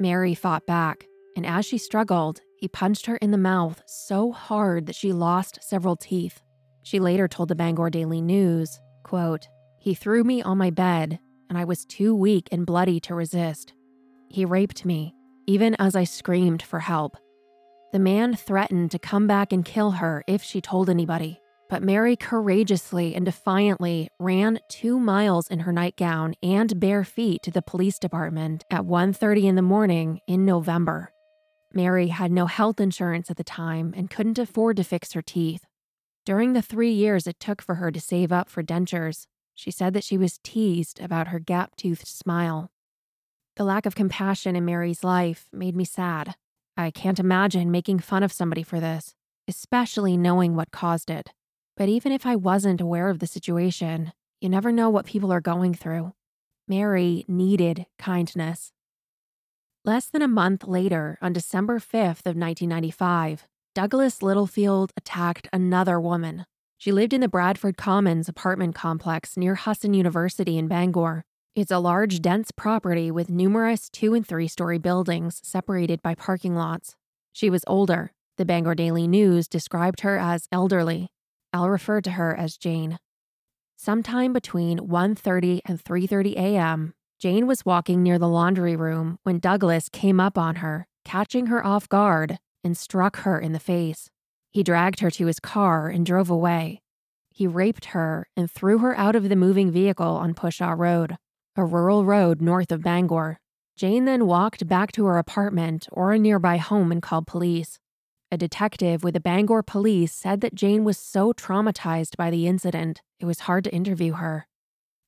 Mary 0.00 0.34
fought 0.34 0.66
back, 0.66 1.06
and 1.36 1.46
as 1.46 1.64
she 1.64 1.78
struggled, 1.78 2.40
he 2.58 2.68
punched 2.68 3.06
her 3.06 3.16
in 3.16 3.30
the 3.30 3.38
mouth 3.38 3.82
so 3.86 4.32
hard 4.32 4.86
that 4.86 4.96
she 4.96 5.12
lost 5.12 5.58
several 5.62 5.94
teeth. 5.94 6.40
She 6.82 6.98
later 6.98 7.28
told 7.28 7.48
the 7.48 7.54
Bangor 7.54 7.90
Daily 7.90 8.20
News, 8.20 8.80
quote, 9.04 9.46
He 9.78 9.94
threw 9.94 10.24
me 10.24 10.42
on 10.42 10.58
my 10.58 10.70
bed, 10.70 11.18
and 11.48 11.56
I 11.56 11.64
was 11.64 11.84
too 11.84 12.14
weak 12.14 12.48
and 12.50 12.66
bloody 12.66 12.98
to 13.00 13.14
resist. 13.14 13.72
He 14.28 14.44
raped 14.44 14.84
me, 14.84 15.14
even 15.46 15.76
as 15.78 15.94
I 15.94 16.04
screamed 16.04 16.62
for 16.62 16.80
help. 16.80 17.16
The 17.92 17.98
man 18.00 18.34
threatened 18.34 18.90
to 18.90 18.98
come 18.98 19.26
back 19.26 19.52
and 19.52 19.64
kill 19.64 19.92
her 19.92 20.24
if 20.26 20.42
she 20.42 20.60
told 20.60 20.90
anybody, 20.90 21.40
but 21.68 21.82
Mary 21.82 22.16
courageously 22.16 23.14
and 23.14 23.24
defiantly 23.24 24.08
ran 24.18 24.58
2 24.68 24.98
miles 25.00 25.48
in 25.48 25.60
her 25.60 25.72
nightgown 25.72 26.34
and 26.42 26.78
bare 26.78 27.04
feet 27.04 27.42
to 27.42 27.50
the 27.50 27.62
police 27.62 27.98
department 27.98 28.64
at 28.70 28.84
1:30 28.84 29.46
in 29.46 29.54
the 29.54 29.62
morning 29.62 30.20
in 30.26 30.44
November. 30.44 31.12
Mary 31.72 32.08
had 32.08 32.30
no 32.30 32.46
health 32.46 32.80
insurance 32.80 33.30
at 33.30 33.36
the 33.36 33.44
time 33.44 33.92
and 33.96 34.10
couldn't 34.10 34.38
afford 34.38 34.76
to 34.76 34.84
fix 34.84 35.12
her 35.12 35.22
teeth. 35.22 35.64
During 36.24 36.52
the 36.52 36.62
three 36.62 36.92
years 36.92 37.26
it 37.26 37.38
took 37.38 37.60
for 37.60 37.76
her 37.76 37.90
to 37.90 38.00
save 38.00 38.32
up 38.32 38.48
for 38.48 38.62
dentures, 38.62 39.26
she 39.54 39.70
said 39.70 39.92
that 39.94 40.04
she 40.04 40.18
was 40.18 40.38
teased 40.42 41.00
about 41.00 41.28
her 41.28 41.38
gap 41.38 41.76
toothed 41.76 42.06
smile. 42.06 42.70
The 43.56 43.64
lack 43.64 43.86
of 43.86 43.94
compassion 43.94 44.54
in 44.54 44.64
Mary's 44.64 45.02
life 45.02 45.46
made 45.52 45.74
me 45.74 45.84
sad. 45.84 46.34
I 46.76 46.90
can't 46.90 47.18
imagine 47.18 47.70
making 47.70 48.00
fun 48.00 48.22
of 48.22 48.32
somebody 48.32 48.62
for 48.62 48.80
this, 48.80 49.14
especially 49.48 50.16
knowing 50.16 50.54
what 50.54 50.70
caused 50.70 51.10
it. 51.10 51.32
But 51.76 51.88
even 51.88 52.10
if 52.10 52.24
I 52.24 52.36
wasn't 52.36 52.80
aware 52.80 53.08
of 53.08 53.18
the 53.18 53.26
situation, 53.26 54.12
you 54.40 54.48
never 54.48 54.72
know 54.72 54.88
what 54.88 55.06
people 55.06 55.32
are 55.32 55.40
going 55.40 55.74
through. 55.74 56.12
Mary 56.66 57.24
needed 57.28 57.86
kindness. 57.98 58.72
Less 59.84 60.06
than 60.06 60.22
a 60.22 60.28
month 60.28 60.66
later, 60.66 61.18
on 61.20 61.32
December 61.32 61.78
5th 61.78 62.26
of 62.26 62.34
1995, 62.34 63.46
Douglas 63.74 64.22
Littlefield 64.22 64.92
attacked 64.96 65.48
another 65.52 66.00
woman. 66.00 66.46
She 66.78 66.92
lived 66.92 67.12
in 67.12 67.20
the 67.20 67.28
Bradford 67.28 67.76
Commons 67.76 68.28
apartment 68.28 68.74
complex 68.74 69.36
near 69.36 69.54
Husson 69.54 69.94
University 69.94 70.58
in 70.58 70.66
Bangor. 70.66 71.24
It's 71.54 71.70
a 71.70 71.78
large, 71.78 72.20
dense 72.20 72.50
property 72.50 73.10
with 73.10 73.30
numerous 73.30 73.88
two 73.88 74.14
and 74.14 74.26
three 74.26 74.48
story 74.48 74.78
buildings 74.78 75.40
separated 75.44 76.02
by 76.02 76.14
parking 76.14 76.54
lots. 76.54 76.96
She 77.32 77.48
was 77.48 77.64
older. 77.66 78.12
The 78.38 78.44
Bangor 78.44 78.74
Daily 78.74 79.06
News 79.06 79.46
described 79.46 80.00
her 80.00 80.18
as 80.18 80.48
elderly. 80.50 81.10
I'll 81.56 81.70
refer 81.70 82.02
to 82.02 82.10
her 82.10 82.36
as 82.36 82.58
Jane. 82.58 82.98
Sometime 83.76 84.34
between 84.34 84.78
1:30 84.78 85.62
and 85.64 85.82
3:30 85.82 86.34
a.m., 86.36 86.92
Jane 87.18 87.46
was 87.46 87.64
walking 87.64 88.02
near 88.02 88.18
the 88.18 88.28
laundry 88.28 88.76
room 88.76 89.18
when 89.22 89.38
Douglas 89.38 89.88
came 89.88 90.20
up 90.20 90.36
on 90.36 90.56
her, 90.56 90.86
catching 91.02 91.46
her 91.46 91.64
off 91.64 91.88
guard 91.88 92.38
and 92.62 92.76
struck 92.76 93.20
her 93.20 93.38
in 93.38 93.52
the 93.52 93.58
face. 93.58 94.10
He 94.50 94.62
dragged 94.62 95.00
her 95.00 95.10
to 95.12 95.26
his 95.26 95.40
car 95.40 95.88
and 95.88 96.04
drove 96.04 96.28
away. 96.28 96.82
He 97.30 97.46
raped 97.46 97.86
her 97.86 98.28
and 98.36 98.50
threw 98.50 98.78
her 98.78 98.94
out 98.94 99.16
of 99.16 99.30
the 99.30 99.36
moving 99.36 99.70
vehicle 99.70 100.14
on 100.24 100.34
Pushaw 100.34 100.76
Road, 100.76 101.16
a 101.56 101.64
rural 101.64 102.04
road 102.04 102.42
north 102.42 102.70
of 102.70 102.82
Bangor. 102.82 103.38
Jane 103.76 104.04
then 104.04 104.26
walked 104.26 104.68
back 104.68 104.92
to 104.92 105.06
her 105.06 105.16
apartment 105.16 105.88
or 105.90 106.12
a 106.12 106.18
nearby 106.18 106.58
home 106.58 106.92
and 106.92 107.00
called 107.00 107.26
police. 107.26 107.78
A 108.32 108.36
detective 108.36 109.04
with 109.04 109.14
the 109.14 109.20
Bangor 109.20 109.62
police 109.62 110.12
said 110.12 110.40
that 110.40 110.54
Jane 110.54 110.82
was 110.82 110.98
so 110.98 111.32
traumatized 111.32 112.16
by 112.16 112.28
the 112.28 112.48
incident, 112.48 113.00
it 113.20 113.24
was 113.24 113.40
hard 113.40 113.62
to 113.64 113.72
interview 113.72 114.14
her. 114.14 114.48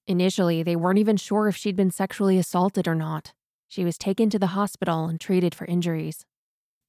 Initially, 0.06 0.62
they 0.62 0.76
weren't 0.76 1.00
even 1.00 1.16
sure 1.16 1.48
if 1.48 1.56
she'd 1.56 1.74
been 1.74 1.90
sexually 1.90 2.38
assaulted 2.38 2.86
or 2.86 2.94
not. 2.94 3.32
She 3.66 3.84
was 3.84 3.98
taken 3.98 4.30
to 4.30 4.38
the 4.38 4.48
hospital 4.48 5.06
and 5.06 5.20
treated 5.20 5.52
for 5.52 5.64
injuries. 5.64 6.24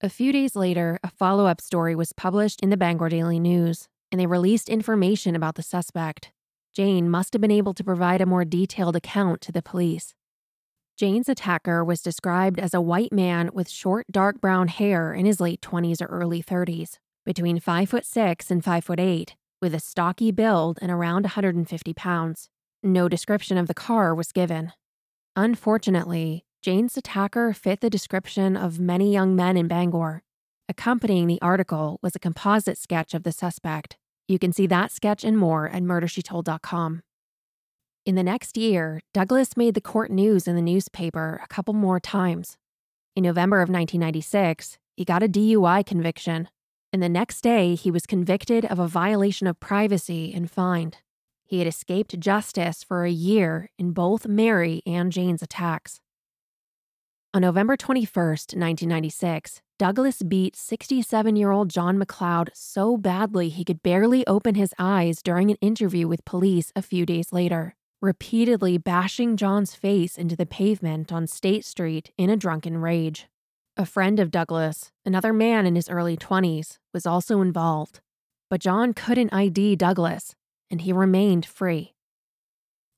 A 0.01 0.09
few 0.09 0.31
days 0.31 0.55
later, 0.55 0.99
a 1.03 1.09
follow 1.09 1.47
up 1.47 1.59
story 1.59 1.95
was 1.95 2.13
published 2.13 2.61
in 2.61 2.69
the 2.69 2.77
Bangor 2.77 3.09
Daily 3.09 3.39
News, 3.39 3.87
and 4.11 4.21
they 4.21 4.27
released 4.27 4.69
information 4.69 5.35
about 5.35 5.55
the 5.55 5.63
suspect. 5.63 6.31
Jane 6.75 7.09
must 7.09 7.33
have 7.33 7.41
been 7.41 7.49
able 7.49 7.73
to 7.73 7.83
provide 7.83 8.21
a 8.21 8.27
more 8.27 8.45
detailed 8.45 8.95
account 8.95 9.41
to 9.41 9.51
the 9.51 9.63
police. 9.63 10.13
Jane's 10.99 11.29
attacker 11.29 11.81
was 11.81 12.01
described 12.01 12.59
as 12.59 12.73
a 12.73 12.81
white 12.81 13.13
man 13.13 13.49
with 13.53 13.69
short, 13.69 14.05
dark 14.11 14.41
brown 14.41 14.67
hair 14.67 15.13
in 15.13 15.25
his 15.25 15.39
late 15.39 15.61
20s 15.61 16.01
or 16.01 16.07
early 16.07 16.43
30s, 16.43 16.97
between 17.25 17.57
5 17.57 17.87
foot 17.87 18.05
6 18.05 18.51
and 18.51 18.61
5 18.61 18.83
foot 18.83 18.99
8, 18.99 19.33
with 19.61 19.73
a 19.73 19.79
stocky 19.79 20.29
build 20.31 20.77
and 20.81 20.91
around 20.91 21.23
150 21.23 21.93
pounds. 21.93 22.49
No 22.83 23.07
description 23.07 23.57
of 23.57 23.67
the 23.67 23.73
car 23.73 24.13
was 24.13 24.33
given. 24.33 24.73
Unfortunately, 25.37 26.43
Jane's 26.61 26.97
attacker 26.97 27.53
fit 27.53 27.79
the 27.79 27.89
description 27.89 28.57
of 28.57 28.77
many 28.77 29.13
young 29.13 29.37
men 29.37 29.55
in 29.55 29.69
Bangor. 29.69 30.21
Accompanying 30.67 31.27
the 31.27 31.41
article 31.41 31.97
was 32.03 32.13
a 32.13 32.19
composite 32.19 32.77
sketch 32.77 33.13
of 33.13 33.23
the 33.23 33.31
suspect. 33.31 33.95
You 34.27 34.37
can 34.37 34.51
see 34.51 34.67
that 34.67 34.91
sketch 34.91 35.23
and 35.23 35.37
more 35.37 35.69
at 35.69 35.81
murdershetold.com. 35.81 37.03
In 38.05 38.15
the 38.15 38.23
next 38.23 38.57
year, 38.57 39.01
Douglas 39.13 39.57
made 39.57 39.73
the 39.73 39.81
court 39.81 40.09
news 40.09 40.47
in 40.47 40.55
the 40.55 40.61
newspaper 40.61 41.39
a 41.43 41.47
couple 41.47 41.73
more 41.73 41.99
times. 41.99 42.57
In 43.15 43.23
November 43.23 43.57
of 43.57 43.69
1996, 43.69 44.77
he 44.95 45.03
got 45.03 45.23
a 45.23 45.27
DUI 45.27 45.85
conviction, 45.85 46.49
and 46.91 47.03
the 47.03 47.09
next 47.09 47.41
day 47.41 47.75
he 47.75 47.91
was 47.91 48.05
convicted 48.05 48.65
of 48.65 48.79
a 48.79 48.87
violation 48.87 49.47
of 49.47 49.59
privacy 49.59 50.33
and 50.33 50.49
fined. 50.49 50.97
He 51.45 51.59
had 51.59 51.67
escaped 51.67 52.19
justice 52.19 52.83
for 52.83 53.03
a 53.03 53.11
year 53.11 53.69
in 53.77 53.91
both 53.91 54.27
Mary 54.27 54.81
and 54.85 55.11
Jane's 55.11 55.41
attacks. 55.41 55.99
On 57.33 57.41
November 57.41 57.75
21, 57.75 58.07
1996, 58.11 59.61
Douglas 59.77 60.23
beat 60.23 60.55
67 60.55 61.35
year 61.35 61.51
old 61.51 61.69
John 61.69 61.99
McLeod 61.99 62.49
so 62.53 62.97
badly 62.97 63.49
he 63.49 63.63
could 63.63 63.83
barely 63.83 64.25
open 64.25 64.55
his 64.55 64.73
eyes 64.79 65.21
during 65.21 65.51
an 65.51 65.57
interview 65.61 66.07
with 66.07 66.25
police 66.25 66.71
a 66.75 66.81
few 66.81 67.05
days 67.05 67.31
later, 67.31 67.75
repeatedly 68.01 68.77
bashing 68.77 69.35
John's 69.35 69.75
face 69.75 70.17
into 70.17 70.35
the 70.35 70.45
pavement 70.45 71.11
on 71.11 71.27
State 71.27 71.65
Street 71.65 72.11
in 72.17 72.29
a 72.29 72.37
drunken 72.37 72.77
rage. 72.77 73.27
A 73.75 73.85
friend 73.85 74.19
of 74.19 74.31
Douglas, 74.31 74.91
another 75.05 75.33
man 75.33 75.65
in 75.65 75.75
his 75.75 75.89
early 75.89 76.15
20s, 76.15 76.77
was 76.93 77.05
also 77.05 77.41
involved, 77.41 77.99
but 78.49 78.61
John 78.61 78.93
couldn't 78.93 79.33
ID 79.33 79.75
Douglas, 79.75 80.35
and 80.71 80.81
he 80.81 80.93
remained 80.93 81.45
free. 81.45 81.93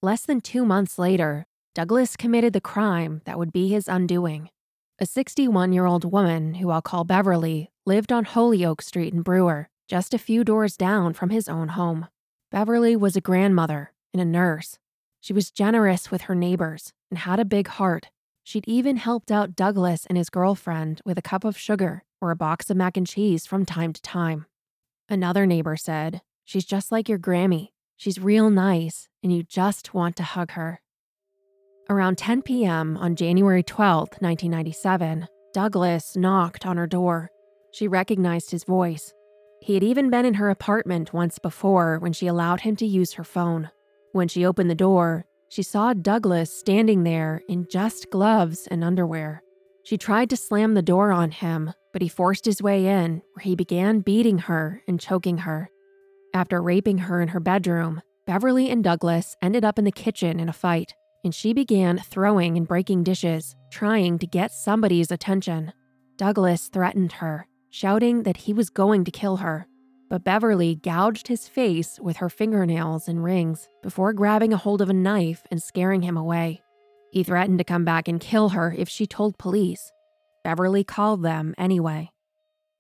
Less 0.01 0.25
than 0.25 0.41
two 0.41 0.65
months 0.65 0.97
later, 0.97 1.45
Douglas 1.73 2.15
committed 2.15 2.53
the 2.53 2.61
crime 2.61 3.21
that 3.25 3.39
would 3.39 3.53
be 3.53 3.69
his 3.69 3.87
undoing. 3.87 4.49
A 4.99 5.05
61 5.05 5.73
year 5.73 5.85
old 5.85 6.11
woman, 6.11 6.55
who 6.55 6.69
I'll 6.69 6.81
call 6.81 7.03
Beverly, 7.05 7.71
lived 7.85 8.11
on 8.11 8.25
Holyoke 8.25 8.81
Street 8.81 9.13
in 9.13 9.23
Brewer, 9.23 9.69
just 9.87 10.13
a 10.13 10.19
few 10.19 10.43
doors 10.43 10.77
down 10.77 11.13
from 11.13 11.31
his 11.31 11.49
own 11.49 11.69
home. 11.69 12.07
Beverly 12.51 12.95
was 12.95 13.15
a 13.15 13.21
grandmother 13.21 13.93
and 14.13 14.21
a 14.21 14.25
nurse. 14.25 14.77
She 15.21 15.33
was 15.33 15.51
generous 15.51 16.09
with 16.09 16.21
her 16.23 16.35
neighbors 16.35 16.93
and 17.09 17.19
had 17.19 17.39
a 17.39 17.45
big 17.45 17.67
heart. 17.67 18.07
She'd 18.43 18.67
even 18.67 18.97
helped 18.97 19.31
out 19.31 19.55
Douglas 19.55 20.07
and 20.07 20.17
his 20.17 20.31
girlfriend 20.31 20.99
with 21.05 21.17
a 21.17 21.21
cup 21.21 21.43
of 21.43 21.57
sugar 21.57 22.03
or 22.19 22.31
a 22.31 22.35
box 22.35 22.69
of 22.69 22.77
mac 22.77 22.97
and 22.97 23.05
cheese 23.05 23.45
from 23.45 23.63
time 23.63 23.93
to 23.93 24.01
time. 24.01 24.47
Another 25.07 25.45
neighbor 25.45 25.77
said, 25.77 26.21
She's 26.43 26.65
just 26.65 26.91
like 26.91 27.07
your 27.07 27.19
Grammy. 27.19 27.69
She's 27.97 28.19
real 28.19 28.49
nice, 28.49 29.07
and 29.21 29.31
you 29.31 29.43
just 29.43 29.93
want 29.93 30.15
to 30.15 30.23
hug 30.23 30.51
her. 30.51 30.81
Around 31.87 32.17
10 32.17 32.41
p.m. 32.41 32.97
on 32.97 33.15
January 33.15 33.61
12, 33.61 33.99
1997, 34.19 35.27
Douglas 35.53 36.15
knocked 36.15 36.65
on 36.65 36.77
her 36.77 36.87
door. 36.87 37.29
She 37.71 37.87
recognized 37.87 38.49
his 38.49 38.63
voice. 38.63 39.13
He 39.61 39.75
had 39.75 39.83
even 39.83 40.09
been 40.09 40.25
in 40.25 40.35
her 40.35 40.49
apartment 40.49 41.13
once 41.13 41.37
before 41.37 41.99
when 41.99 42.13
she 42.13 42.25
allowed 42.25 42.61
him 42.61 42.75
to 42.77 42.87
use 42.87 43.13
her 43.13 43.23
phone. 43.23 43.69
When 44.13 44.27
she 44.27 44.45
opened 44.45 44.69
the 44.69 44.75
door, 44.75 45.25
she 45.49 45.63
saw 45.63 45.93
Douglas 45.93 46.57
standing 46.57 47.03
there 47.03 47.41
in 47.47 47.67
just 47.69 48.09
gloves 48.09 48.67
and 48.69 48.83
underwear. 48.83 49.43
She 49.83 49.97
tried 49.97 50.29
to 50.29 50.37
slam 50.37 50.73
the 50.73 50.81
door 50.81 51.11
on 51.11 51.31
him, 51.31 51.73
but 51.93 52.01
he 52.01 52.07
forced 52.07 52.45
his 52.45 52.61
way 52.61 52.87
in, 52.87 53.21
where 53.33 53.43
he 53.43 53.55
began 53.55 53.99
beating 54.01 54.39
her 54.39 54.81
and 54.87 54.99
choking 54.99 55.39
her. 55.39 55.69
After 56.33 56.61
raping 56.61 56.99
her 56.99 57.21
in 57.21 57.29
her 57.29 57.39
bedroom, 57.39 58.01
Beverly 58.25 58.69
and 58.69 58.83
Douglas 58.83 59.35
ended 59.41 59.65
up 59.65 59.77
in 59.77 59.85
the 59.85 59.91
kitchen 59.91 60.39
in 60.39 60.47
a 60.47 60.53
fight 60.53 60.93
and 61.23 61.33
she 61.33 61.53
began 61.53 61.97
throwing 61.99 62.57
and 62.57 62.67
breaking 62.67 63.03
dishes, 63.03 63.55
trying 63.71 64.17
to 64.19 64.27
get 64.27 64.51
somebody's 64.51 65.11
attention. 65.11 65.73
Douglas 66.17 66.67
threatened 66.67 67.13
her, 67.13 67.47
shouting 67.69 68.23
that 68.23 68.37
he 68.37 68.53
was 68.53 68.69
going 68.69 69.03
to 69.05 69.11
kill 69.11 69.37
her. 69.37 69.67
But 70.11 70.25
Beverly 70.25 70.75
gouged 70.75 71.29
his 71.29 71.47
face 71.47 71.97
with 71.97 72.17
her 72.17 72.27
fingernails 72.27 73.07
and 73.07 73.23
rings 73.23 73.69
before 73.81 74.11
grabbing 74.11 74.51
a 74.51 74.57
hold 74.57 74.81
of 74.81 74.89
a 74.89 74.93
knife 74.93 75.43
and 75.49 75.63
scaring 75.63 76.01
him 76.01 76.17
away. 76.17 76.61
He 77.13 77.23
threatened 77.23 77.59
to 77.59 77.63
come 77.63 77.85
back 77.85 78.09
and 78.09 78.19
kill 78.19 78.49
her 78.49 78.75
if 78.77 78.89
she 78.89 79.07
told 79.07 79.37
police. 79.37 79.89
Beverly 80.43 80.83
called 80.83 81.23
them 81.23 81.55
anyway. 81.57 82.11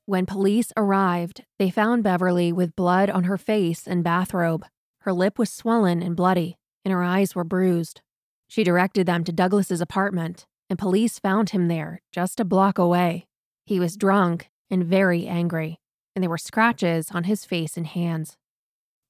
When 0.05 0.25
police 0.25 0.73
arrived, 0.75 1.45
they 1.57 1.69
found 1.69 2.03
Beverly 2.03 2.51
with 2.51 2.75
blood 2.75 3.09
on 3.09 3.23
her 3.23 3.37
face 3.37 3.87
and 3.87 4.03
bathrobe. 4.03 4.65
Her 5.03 5.13
lip 5.13 5.39
was 5.39 5.49
swollen 5.49 6.03
and 6.03 6.17
bloody, 6.17 6.57
and 6.83 6.91
her 6.91 7.01
eyes 7.01 7.33
were 7.33 7.45
bruised. 7.45 8.01
She 8.49 8.65
directed 8.65 9.05
them 9.05 9.23
to 9.23 9.31
Douglas's 9.31 9.79
apartment, 9.79 10.47
and 10.69 10.77
police 10.77 11.17
found 11.17 11.51
him 11.51 11.69
there, 11.69 12.01
just 12.11 12.41
a 12.41 12.45
block 12.45 12.77
away. 12.77 13.27
He 13.65 13.79
was 13.79 13.95
drunk 13.95 14.49
and 14.69 14.83
very 14.83 15.27
angry, 15.27 15.79
and 16.15 16.23
there 16.23 16.29
were 16.29 16.37
scratches 16.37 17.11
on 17.11 17.25
his 17.25 17.45
face 17.45 17.77
and 17.77 17.87
hands. 17.87 18.37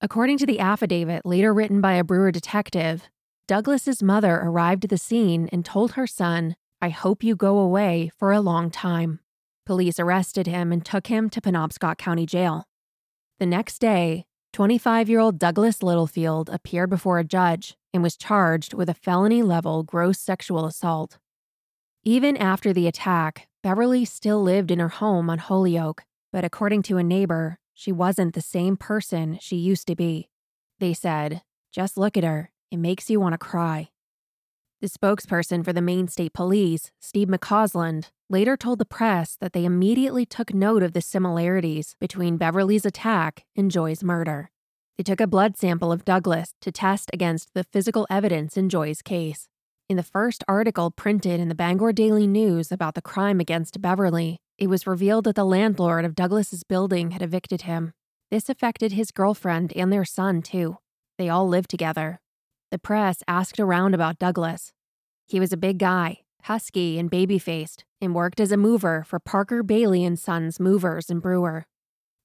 According 0.01 0.37
to 0.39 0.45
the 0.45 0.59
affidavit 0.59 1.25
later 1.25 1.53
written 1.53 1.81
by 1.81 1.93
a 1.93 2.03
Brewer 2.03 2.31
detective, 2.31 3.09
Douglas's 3.47 4.01
mother 4.01 4.39
arrived 4.43 4.85
at 4.85 4.89
the 4.89 4.97
scene 4.97 5.49
and 5.51 5.65
told 5.65 5.93
her 5.93 6.07
son, 6.07 6.55
I 6.81 6.89
hope 6.89 7.23
you 7.23 7.35
go 7.35 7.59
away 7.59 8.11
for 8.17 8.31
a 8.31 8.41
long 8.41 8.71
time. 8.71 9.19
Police 9.65 9.99
arrested 9.99 10.47
him 10.47 10.71
and 10.71 10.83
took 10.83 11.07
him 11.07 11.29
to 11.29 11.41
Penobscot 11.41 11.97
County 11.97 12.25
Jail. 12.25 12.65
The 13.39 13.45
next 13.45 13.79
day, 13.79 14.25
25 14.53 15.09
year 15.09 15.19
old 15.19 15.39
Douglas 15.39 15.83
Littlefield 15.83 16.49
appeared 16.49 16.89
before 16.89 17.19
a 17.19 17.23
judge 17.23 17.77
and 17.93 18.01
was 18.01 18.17
charged 18.17 18.73
with 18.73 18.89
a 18.89 18.93
felony 18.93 19.43
level 19.43 19.83
gross 19.83 20.19
sexual 20.19 20.65
assault. 20.65 21.19
Even 22.03 22.35
after 22.35 22.73
the 22.73 22.87
attack, 22.87 23.47
Beverly 23.61 24.05
still 24.05 24.41
lived 24.41 24.71
in 24.71 24.79
her 24.79 24.89
home 24.89 25.29
on 25.29 25.37
Holyoke, 25.37 26.03
but 26.31 26.43
according 26.43 26.83
to 26.83 26.97
a 26.97 27.03
neighbor, 27.03 27.59
she 27.73 27.91
wasn't 27.91 28.33
the 28.33 28.41
same 28.41 28.77
person 28.77 29.37
she 29.41 29.55
used 29.55 29.87
to 29.87 29.95
be. 29.95 30.29
They 30.79 30.93
said, 30.93 31.41
just 31.71 31.97
look 31.97 32.17
at 32.17 32.23
her, 32.23 32.51
it 32.71 32.77
makes 32.77 33.09
you 33.09 33.19
want 33.19 33.33
to 33.33 33.37
cry. 33.37 33.89
The 34.81 34.89
spokesperson 34.89 35.63
for 35.63 35.73
the 35.73 35.81
Maine 35.81 36.07
State 36.07 36.33
Police, 36.33 36.91
Steve 36.99 37.27
McCausland, 37.27 38.09
later 38.29 38.57
told 38.57 38.79
the 38.79 38.85
press 38.85 39.35
that 39.39 39.53
they 39.53 39.63
immediately 39.63 40.25
took 40.25 40.53
note 40.53 40.81
of 40.81 40.93
the 40.93 41.01
similarities 41.01 41.95
between 41.99 42.37
Beverly's 42.37 42.85
attack 42.85 43.45
and 43.55 43.69
Joy's 43.69 44.03
murder. 44.03 44.49
They 44.97 45.03
took 45.03 45.21
a 45.21 45.27
blood 45.27 45.57
sample 45.57 45.91
of 45.91 46.05
Douglas 46.05 46.53
to 46.61 46.71
test 46.71 47.11
against 47.13 47.53
the 47.53 47.63
physical 47.63 48.07
evidence 48.09 48.57
in 48.57 48.69
Joy's 48.69 49.01
case. 49.01 49.49
In 49.89 49.97
the 49.97 50.03
first 50.03 50.43
article 50.47 50.89
printed 50.89 51.39
in 51.39 51.49
the 51.49 51.55
Bangor 51.55 51.91
Daily 51.91 52.25
News 52.25 52.71
about 52.71 52.95
the 52.95 53.01
crime 53.01 53.39
against 53.39 53.81
Beverly, 53.81 54.39
it 54.61 54.69
was 54.69 54.85
revealed 54.85 55.23
that 55.23 55.33
the 55.33 55.43
landlord 55.43 56.05
of 56.05 56.13
Douglas's 56.13 56.63
building 56.63 57.11
had 57.11 57.23
evicted 57.23 57.63
him. 57.63 57.93
This 58.29 58.47
affected 58.47 58.91
his 58.91 59.09
girlfriend 59.09 59.73
and 59.75 59.91
their 59.91 60.05
son, 60.05 60.43
too. 60.43 60.77
They 61.17 61.29
all 61.29 61.47
lived 61.47 61.71
together, 61.71 62.21
the 62.69 62.77
press 62.77 63.23
asked 63.27 63.59
around 63.59 63.95
about 63.95 64.19
Douglas. 64.19 64.71
He 65.25 65.39
was 65.39 65.51
a 65.51 65.57
big 65.57 65.79
guy, 65.79 66.19
husky 66.43 66.99
and 66.99 67.09
baby 67.09 67.39
faced, 67.39 67.85
and 67.99 68.13
worked 68.13 68.39
as 68.39 68.51
a 68.51 68.57
mover 68.57 69.03
for 69.03 69.19
Parker 69.19 69.63
Bailey 69.63 70.05
and 70.05 70.19
Sons 70.19 70.59
Movers 70.59 71.09
and 71.09 71.23
Brewer. 71.23 71.65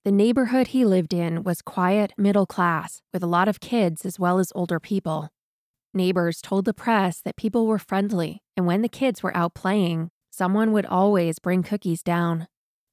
The 0.05 0.13
neighborhood 0.13 0.69
he 0.69 0.85
lived 0.85 1.15
in 1.15 1.43
was 1.43 1.63
quiet, 1.63 2.13
middle 2.19 2.47
class, 2.47 3.01
with 3.15 3.23
a 3.23 3.27
lot 3.27 3.49
of 3.49 3.61
kids 3.61 4.05
as 4.05 4.19
well 4.19 4.39
as 4.39 4.53
older 4.55 4.79
people. 4.79 5.31
Neighbors 5.95 6.43
told 6.43 6.67
the 6.67 6.75
press 6.75 7.19
that 7.23 7.37
people 7.37 7.67
were 7.67 7.79
friendly, 7.79 8.43
and 8.59 8.67
when 8.67 8.83
the 8.83 8.91
kids 8.91 9.23
were 9.23 9.35
out 9.35 9.55
playing, 9.55 10.11
someone 10.37 10.71
would 10.71 10.85
always 10.85 11.39
bring 11.39 11.63
cookies 11.63 12.03
down. 12.03 12.47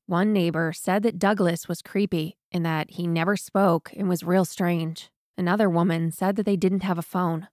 One 0.05 0.31
neighbor 0.31 0.71
said 0.71 1.03
that 1.03 1.19
Douglas 1.19 1.67
was 1.67 1.81
creepy 1.81 2.37
and 2.53 2.65
that 2.65 2.91
he 2.91 3.05
never 3.05 3.35
spoke 3.35 3.91
and 3.97 4.07
was 4.07 4.23
real 4.23 4.45
strange. 4.45 5.09
Another 5.37 5.69
woman 5.69 6.09
said 6.09 6.37
that 6.37 6.45
they 6.45 6.55
didn't 6.55 6.83
have 6.83 6.97
a 6.97 7.01
phone. 7.01 7.49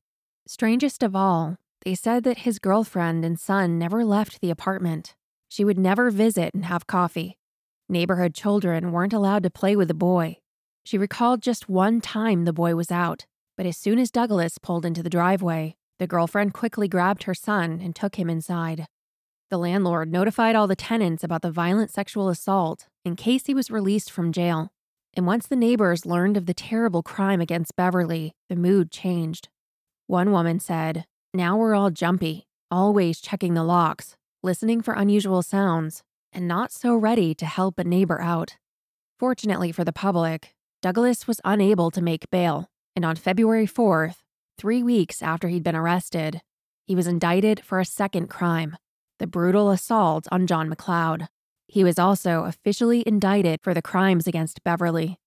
Strangest 0.47 1.03
of 1.03 1.17
all, 1.17 1.57
they 1.85 1.97
said 1.97 2.23
that 2.23 2.39
his 2.39 2.61
girlfriend 2.61 3.25
and 3.25 3.41
son 3.41 3.81
never 3.81 4.05
left 4.05 4.41
the 4.41 4.51
apartment. 4.51 5.17
She 5.49 5.65
would 5.65 5.79
never 5.79 6.13
visit 6.13 6.55
and 6.55 6.67
have 6.67 6.87
coffee. 6.87 7.37
Neighborhood 7.89 8.33
children 8.33 8.93
weren't 8.93 9.13
allowed 9.13 9.43
to 9.43 9.51
play 9.51 9.75
with 9.75 9.89
the 9.89 9.95
boy. 9.95 10.37
She 10.85 10.99
recalled 10.99 11.43
just 11.43 11.69
one 11.69 12.01
time 12.01 12.45
the 12.45 12.53
boy 12.53 12.77
was 12.77 12.93
out, 12.93 13.27
but 13.57 13.67
as 13.67 13.77
soon 13.77 13.99
as 13.99 14.13
Douglas 14.13 14.57
pulled 14.59 14.87
into 14.87 15.03
the 15.03 15.11
driveway, 15.11 15.75
the 15.99 16.07
girlfriend 16.07 16.55
quickly 16.55 16.87
grabbed 16.87 17.25
her 17.25 17.35
son 17.35 17.81
and 17.83 17.97
took 17.97 18.15
him 18.15 18.31
inside. 18.31 18.87
The 19.51 19.59
landlord 19.59 20.13
notified 20.13 20.55
all 20.55 20.69
the 20.69 20.77
tenants 20.77 21.25
about 21.25 21.43
the 21.43 21.51
violent 21.51 21.91
sexual 21.91 22.29
assault 22.29 22.87
in 23.05 23.17
case 23.17 23.47
he 23.47 23.55
was 23.55 23.69
released 23.69 24.09
from 24.09 24.31
jail. 24.31 24.71
And 25.15 25.27
once 25.27 25.49
the 25.49 25.57
neighbors 25.57 26.07
learned 26.07 26.37
of 26.37 26.47
the 26.47 26.55
terrible 26.55 27.03
crime 27.03 27.41
against 27.41 27.75
Beverly, 27.75 28.33
the 28.49 28.55
mood 28.55 28.93
changed. 28.93 29.49
One 30.07 30.31
woman 30.31 30.61
said, 30.61 31.05
Now 31.35 31.57
we're 31.57 31.75
all 31.75 31.91
jumpy, 31.91 32.47
always 32.71 33.21
checking 33.21 33.55
the 33.55 33.65
locks, 33.65 34.15
listening 34.45 34.83
for 34.83 34.95
unusual 34.95 35.43
sounds, 35.43 36.05
and 36.33 36.47
not 36.47 36.71
so 36.71 36.95
ready 36.95 37.35
to 37.35 37.45
help 37.45 37.81
a 37.81 37.85
neighbor 37.85 38.21
out. 38.21 38.57
Fortunately 39.19 39.73
for 39.73 39.83
the 39.83 39.93
public, 39.93 40.55
Douglas 40.81 41.27
was 41.27 41.41
unable 41.45 41.91
to 41.91 42.01
make 42.01 42.31
bail, 42.31 42.71
and 42.95 43.05
on 43.05 43.17
February 43.17 43.67
4th, 43.67 44.19
three 44.57 44.85
weeks 44.85 45.23
after 45.23 45.49
he'd 45.49 45.65
been 45.65 45.75
arrested, 45.75 46.41
he 46.87 46.95
was 46.95 47.09
indicted 47.09 47.65
for 47.65 47.81
a 47.81 47.85
second 47.85 48.29
crime 48.29 48.77
the 49.21 49.29
brutal 49.29 49.71
assault 49.71 50.27
on 50.33 50.49
John 50.49 50.69
McLeod. 50.69 51.29
He 51.69 51.85
was 51.85 51.99
also 51.99 52.45
officially 52.45 53.05
indicted 53.07 53.61
for 53.63 53.75
the 53.75 53.83
crimes 53.83 54.27
against 54.27 54.65
Beverly. 54.65 55.19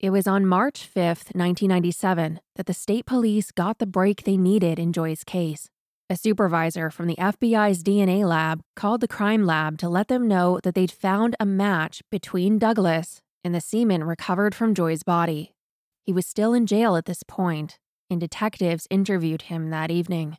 It 0.00 0.10
was 0.10 0.26
on 0.26 0.44
March 0.44 0.84
5, 0.84 1.06
1997, 1.34 2.40
that 2.56 2.66
the 2.66 2.74
state 2.74 3.06
police 3.06 3.52
got 3.52 3.78
the 3.78 3.86
break 3.86 4.24
they 4.24 4.36
needed 4.36 4.78
in 4.78 4.92
Joy's 4.92 5.24
case. 5.24 5.68
A 6.10 6.16
supervisor 6.16 6.90
from 6.90 7.06
the 7.06 7.14
FBI's 7.16 7.84
DNA 7.84 8.26
lab 8.26 8.60
called 8.74 9.00
the 9.00 9.08
crime 9.08 9.46
lab 9.46 9.78
to 9.78 9.88
let 9.88 10.08
them 10.08 10.26
know 10.26 10.58
that 10.64 10.74
they'd 10.74 10.90
found 10.90 11.36
a 11.38 11.46
match 11.46 12.02
between 12.10 12.58
Douglas 12.58 13.20
and 13.44 13.54
the 13.54 13.60
semen 13.60 14.02
recovered 14.02 14.54
from 14.54 14.74
Joy's 14.74 15.04
body. 15.04 15.54
He 16.02 16.12
was 16.12 16.26
still 16.26 16.52
in 16.54 16.66
jail 16.66 16.96
at 16.96 17.04
this 17.04 17.22
point, 17.22 17.78
and 18.10 18.20
detectives 18.20 18.88
interviewed 18.90 19.42
him 19.42 19.70
that 19.70 19.92
evening. 19.92 20.38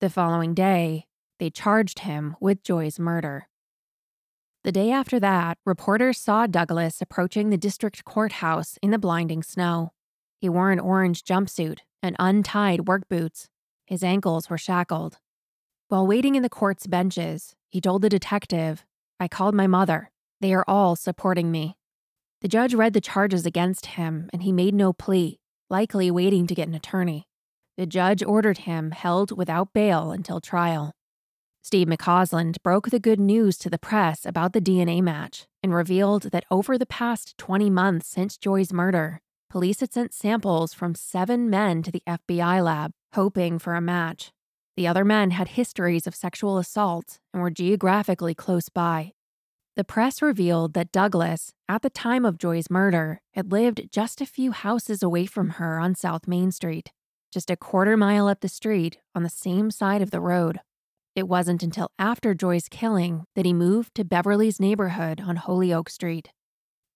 The 0.00 0.10
following 0.10 0.52
day, 0.52 1.06
they 1.38 1.50
charged 1.50 2.00
him 2.00 2.36
with 2.40 2.62
Joy's 2.62 2.98
murder. 2.98 3.48
The 4.64 4.72
day 4.72 4.90
after 4.90 5.20
that, 5.20 5.58
reporters 5.64 6.18
saw 6.18 6.46
Douglas 6.46 7.00
approaching 7.00 7.50
the 7.50 7.56
district 7.56 8.04
courthouse 8.04 8.78
in 8.82 8.90
the 8.90 8.98
blinding 8.98 9.42
snow. 9.42 9.92
He 10.40 10.48
wore 10.48 10.72
an 10.72 10.80
orange 10.80 11.22
jumpsuit 11.22 11.78
and 12.02 12.16
untied 12.18 12.88
work 12.88 13.08
boots. 13.08 13.48
His 13.86 14.02
ankles 14.02 14.50
were 14.50 14.58
shackled. 14.58 15.18
While 15.88 16.06
waiting 16.06 16.34
in 16.34 16.42
the 16.42 16.48
court's 16.48 16.88
benches, 16.88 17.54
he 17.68 17.80
told 17.80 18.02
the 18.02 18.08
detective, 18.08 18.84
I 19.20 19.28
called 19.28 19.54
my 19.54 19.68
mother. 19.68 20.10
They 20.40 20.52
are 20.52 20.64
all 20.66 20.96
supporting 20.96 21.50
me. 21.52 21.76
The 22.40 22.48
judge 22.48 22.74
read 22.74 22.92
the 22.92 23.00
charges 23.00 23.46
against 23.46 23.86
him 23.86 24.28
and 24.32 24.42
he 24.42 24.52
made 24.52 24.74
no 24.74 24.92
plea, 24.92 25.38
likely 25.70 26.10
waiting 26.10 26.46
to 26.48 26.54
get 26.54 26.68
an 26.68 26.74
attorney. 26.74 27.28
The 27.76 27.86
judge 27.86 28.22
ordered 28.22 28.58
him 28.58 28.90
held 28.90 29.36
without 29.36 29.72
bail 29.72 30.10
until 30.10 30.40
trial. 30.40 30.92
Steve 31.66 31.88
McCausland 31.88 32.62
broke 32.62 32.90
the 32.90 33.00
good 33.00 33.18
news 33.18 33.58
to 33.58 33.68
the 33.68 33.76
press 33.76 34.24
about 34.24 34.52
the 34.52 34.60
DNA 34.60 35.02
match 35.02 35.48
and 35.64 35.74
revealed 35.74 36.30
that 36.30 36.44
over 36.48 36.78
the 36.78 36.86
past 36.86 37.36
20 37.38 37.70
months 37.70 38.06
since 38.06 38.36
Joy's 38.36 38.72
murder, 38.72 39.20
police 39.50 39.80
had 39.80 39.92
sent 39.92 40.14
samples 40.14 40.72
from 40.72 40.94
seven 40.94 41.50
men 41.50 41.82
to 41.82 41.90
the 41.90 42.04
FBI 42.06 42.62
lab, 42.62 42.92
hoping 43.14 43.58
for 43.58 43.74
a 43.74 43.80
match. 43.80 44.30
The 44.76 44.86
other 44.86 45.04
men 45.04 45.32
had 45.32 45.48
histories 45.58 46.06
of 46.06 46.14
sexual 46.14 46.56
assault 46.56 47.18
and 47.34 47.42
were 47.42 47.50
geographically 47.50 48.32
close 48.32 48.68
by. 48.68 49.14
The 49.74 49.82
press 49.82 50.22
revealed 50.22 50.72
that 50.74 50.92
Douglas, 50.92 51.52
at 51.68 51.82
the 51.82 51.90
time 51.90 52.24
of 52.24 52.38
Joy's 52.38 52.70
murder, 52.70 53.22
had 53.34 53.50
lived 53.50 53.88
just 53.90 54.20
a 54.20 54.26
few 54.26 54.52
houses 54.52 55.02
away 55.02 55.26
from 55.26 55.58
her 55.58 55.80
on 55.80 55.96
South 55.96 56.28
Main 56.28 56.52
Street, 56.52 56.92
just 57.32 57.50
a 57.50 57.56
quarter 57.56 57.96
mile 57.96 58.28
up 58.28 58.38
the 58.38 58.48
street 58.48 58.98
on 59.16 59.24
the 59.24 59.28
same 59.28 59.72
side 59.72 60.00
of 60.00 60.12
the 60.12 60.20
road. 60.20 60.60
It 61.16 61.28
wasn't 61.28 61.62
until 61.62 61.90
after 61.98 62.34
Joy's 62.34 62.68
killing 62.68 63.24
that 63.34 63.46
he 63.46 63.54
moved 63.54 63.94
to 63.94 64.04
Beverly's 64.04 64.60
neighborhood 64.60 65.18
on 65.18 65.36
Holyoke 65.36 65.88
Street. 65.88 66.28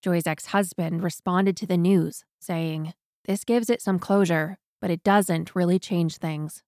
Joy's 0.02 0.26
ex 0.26 0.46
husband 0.46 1.02
responded 1.02 1.56
to 1.56 1.66
the 1.66 1.78
news, 1.78 2.24
saying, 2.38 2.92
This 3.24 3.44
gives 3.44 3.70
it 3.70 3.80
some 3.80 3.98
closure, 3.98 4.59
but 4.78 4.90
it 4.90 5.02
doesn't 5.02 5.56
really 5.56 5.78
change 5.78 6.18
things. 6.18 6.62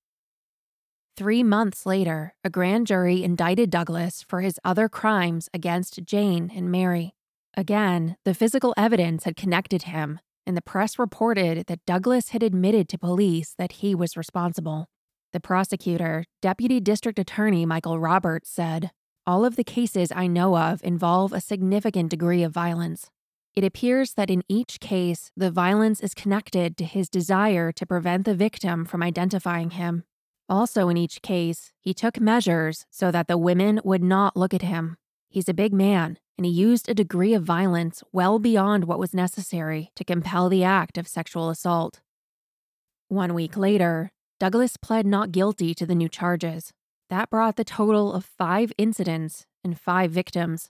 Three 1.14 1.42
months 1.42 1.84
later, 1.84 2.34
a 2.42 2.48
grand 2.48 2.86
jury 2.86 3.22
indicted 3.22 3.68
Douglas 3.68 4.24
for 4.26 4.40
his 4.40 4.58
other 4.64 4.88
crimes 4.88 5.50
against 5.52 6.02
Jane 6.04 6.50
and 6.54 6.72
Mary. 6.72 7.12
Again, 7.54 8.16
the 8.24 8.32
physical 8.32 8.72
evidence 8.78 9.24
had 9.24 9.36
connected 9.36 9.82
him, 9.82 10.20
and 10.46 10.56
the 10.56 10.62
press 10.62 10.98
reported 10.98 11.66
that 11.66 11.84
Douglas 11.84 12.30
had 12.30 12.42
admitted 12.42 12.88
to 12.88 12.98
police 12.98 13.54
that 13.58 13.72
he 13.72 13.94
was 13.94 14.16
responsible. 14.16 14.88
The 15.32 15.40
prosecutor, 15.40 16.26
Deputy 16.42 16.78
District 16.78 17.18
Attorney 17.18 17.64
Michael 17.64 17.98
Roberts, 17.98 18.50
said, 18.50 18.90
All 19.26 19.46
of 19.46 19.56
the 19.56 19.64
cases 19.64 20.12
I 20.14 20.26
know 20.26 20.58
of 20.58 20.82
involve 20.84 21.32
a 21.32 21.40
significant 21.40 22.10
degree 22.10 22.42
of 22.42 22.52
violence. 22.52 23.08
It 23.54 23.64
appears 23.64 24.12
that 24.14 24.30
in 24.30 24.42
each 24.46 24.78
case, 24.78 25.30
the 25.34 25.50
violence 25.50 26.00
is 26.00 26.12
connected 26.12 26.76
to 26.76 26.84
his 26.84 27.08
desire 27.08 27.72
to 27.72 27.86
prevent 27.86 28.26
the 28.26 28.34
victim 28.34 28.84
from 28.84 29.02
identifying 29.02 29.70
him. 29.70 30.04
Also, 30.50 30.90
in 30.90 30.98
each 30.98 31.22
case, 31.22 31.72
he 31.80 31.94
took 31.94 32.20
measures 32.20 32.84
so 32.90 33.10
that 33.10 33.26
the 33.26 33.38
women 33.38 33.80
would 33.84 34.02
not 34.02 34.36
look 34.36 34.52
at 34.52 34.60
him. 34.60 34.98
He's 35.30 35.48
a 35.48 35.54
big 35.54 35.72
man, 35.72 36.18
and 36.36 36.44
he 36.44 36.52
used 36.52 36.90
a 36.90 36.94
degree 36.94 37.32
of 37.32 37.42
violence 37.42 38.02
well 38.12 38.38
beyond 38.38 38.84
what 38.84 38.98
was 38.98 39.14
necessary 39.14 39.92
to 39.96 40.04
compel 40.04 40.50
the 40.50 40.62
act 40.62 40.98
of 40.98 41.08
sexual 41.08 41.48
assault. 41.48 42.00
One 43.08 43.32
week 43.32 43.56
later, 43.56 44.10
Douglas 44.42 44.76
pled 44.76 45.06
not 45.06 45.30
guilty 45.30 45.72
to 45.72 45.86
the 45.86 45.94
new 45.94 46.08
charges. 46.08 46.72
That 47.08 47.30
brought 47.30 47.54
the 47.54 47.62
total 47.62 48.12
of 48.12 48.24
five 48.24 48.72
incidents 48.76 49.46
and 49.62 49.78
five 49.78 50.10
victims. 50.10 50.68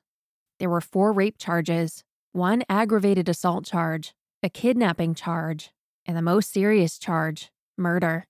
There 0.58 0.68
were 0.68 0.82
four 0.82 1.10
rape 1.10 1.36
charges, 1.38 2.04
one 2.32 2.64
aggravated 2.68 3.30
assault 3.30 3.64
charge, 3.64 4.12
a 4.42 4.50
kidnapping 4.50 5.14
charge, 5.14 5.70
and 6.04 6.14
the 6.14 6.20
most 6.20 6.52
serious 6.52 6.98
charge 6.98 7.50
murder. 7.78 8.26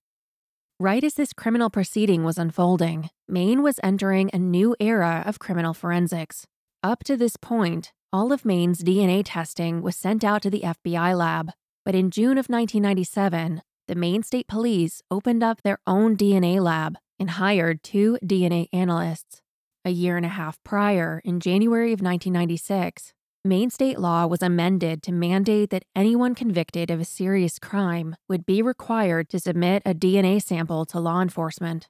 Right 0.79 1.03
as 1.03 1.15
this 1.15 1.33
criminal 1.33 1.71
proceeding 1.71 2.23
was 2.23 2.39
unfolding, 2.39 3.11
Maine 3.27 3.65
was 3.65 3.81
entering 3.83 4.31
a 4.33 4.39
new 4.39 4.77
era 4.79 5.25
of 5.27 5.41
criminal 5.41 5.75
forensics. 5.75 6.47
Up 6.85 7.03
to 7.03 7.17
this 7.17 7.37
point, 7.37 7.91
all 8.13 8.33
of 8.33 8.45
Maine's 8.45 8.85
DNA 8.85 9.25
testing 9.27 9.83
was 9.83 9.97
sent 9.97 10.23
out 10.23 10.43
to 10.43 10.51
the 10.51 10.61
FBI 10.61 11.19
lab, 11.19 11.51
but 11.85 11.97
in 11.97 12.13
June 12.13 12.39
of 12.39 12.47
1997, 12.47 13.63
the 13.89 13.95
Maine 13.95 14.23
State 14.23 14.47
Police 14.47 15.03
opened 15.11 15.43
up 15.43 15.63
their 15.63 15.79
own 15.87 16.17
DNA 16.17 16.61
lab 16.61 16.97
and 17.19 17.31
hired 17.31 17.83
two 17.83 18.19
DNA 18.25 18.69
analysts. 18.73 19.41
A 19.85 19.91
year 19.91 20.17
and 20.17 20.25
a 20.27 20.31
half 20.31 20.63
prior, 20.65 21.21
in 21.25 21.41
January 21.41 21.93
of 21.93 22.01
1996, 22.01 23.13
Maine 23.45 23.71
state 23.71 23.99
law 23.99 24.25
was 24.25 24.41
amended 24.41 25.03
to 25.03 25.11
mandate 25.11 25.71
that 25.71 25.85
anyone 25.97 26.37
convicted 26.37 26.93
of 26.93 27.01
a 27.01 27.05
serious 27.05 27.59
crime 27.59 28.15
would 28.29 28.47
be 28.47 28.63
required 28.63 29.29
to 29.31 29.41
submit 29.41 29.83
a 29.85 29.95
DNA 29.95 30.41
sample 30.41 30.85
to 30.87 31.01
law 31.01 31.21
enforcement. 31.21 31.89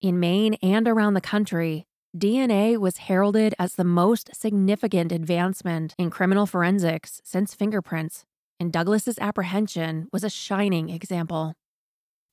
In 0.00 0.18
Maine 0.18 0.54
and 0.62 0.88
around 0.88 1.12
the 1.12 1.20
country, 1.20 1.86
DNA 2.16 2.78
was 2.78 2.96
heralded 2.96 3.54
as 3.58 3.74
the 3.74 3.84
most 3.84 4.30
significant 4.34 5.12
advancement 5.12 5.94
in 5.98 6.08
criminal 6.08 6.46
forensics 6.46 7.20
since 7.22 7.54
fingerprints, 7.54 8.24
and 8.60 8.72
Douglas's 8.72 9.18
apprehension 9.18 10.08
was 10.12 10.24
a 10.24 10.30
shining 10.30 10.90
example. 10.90 11.54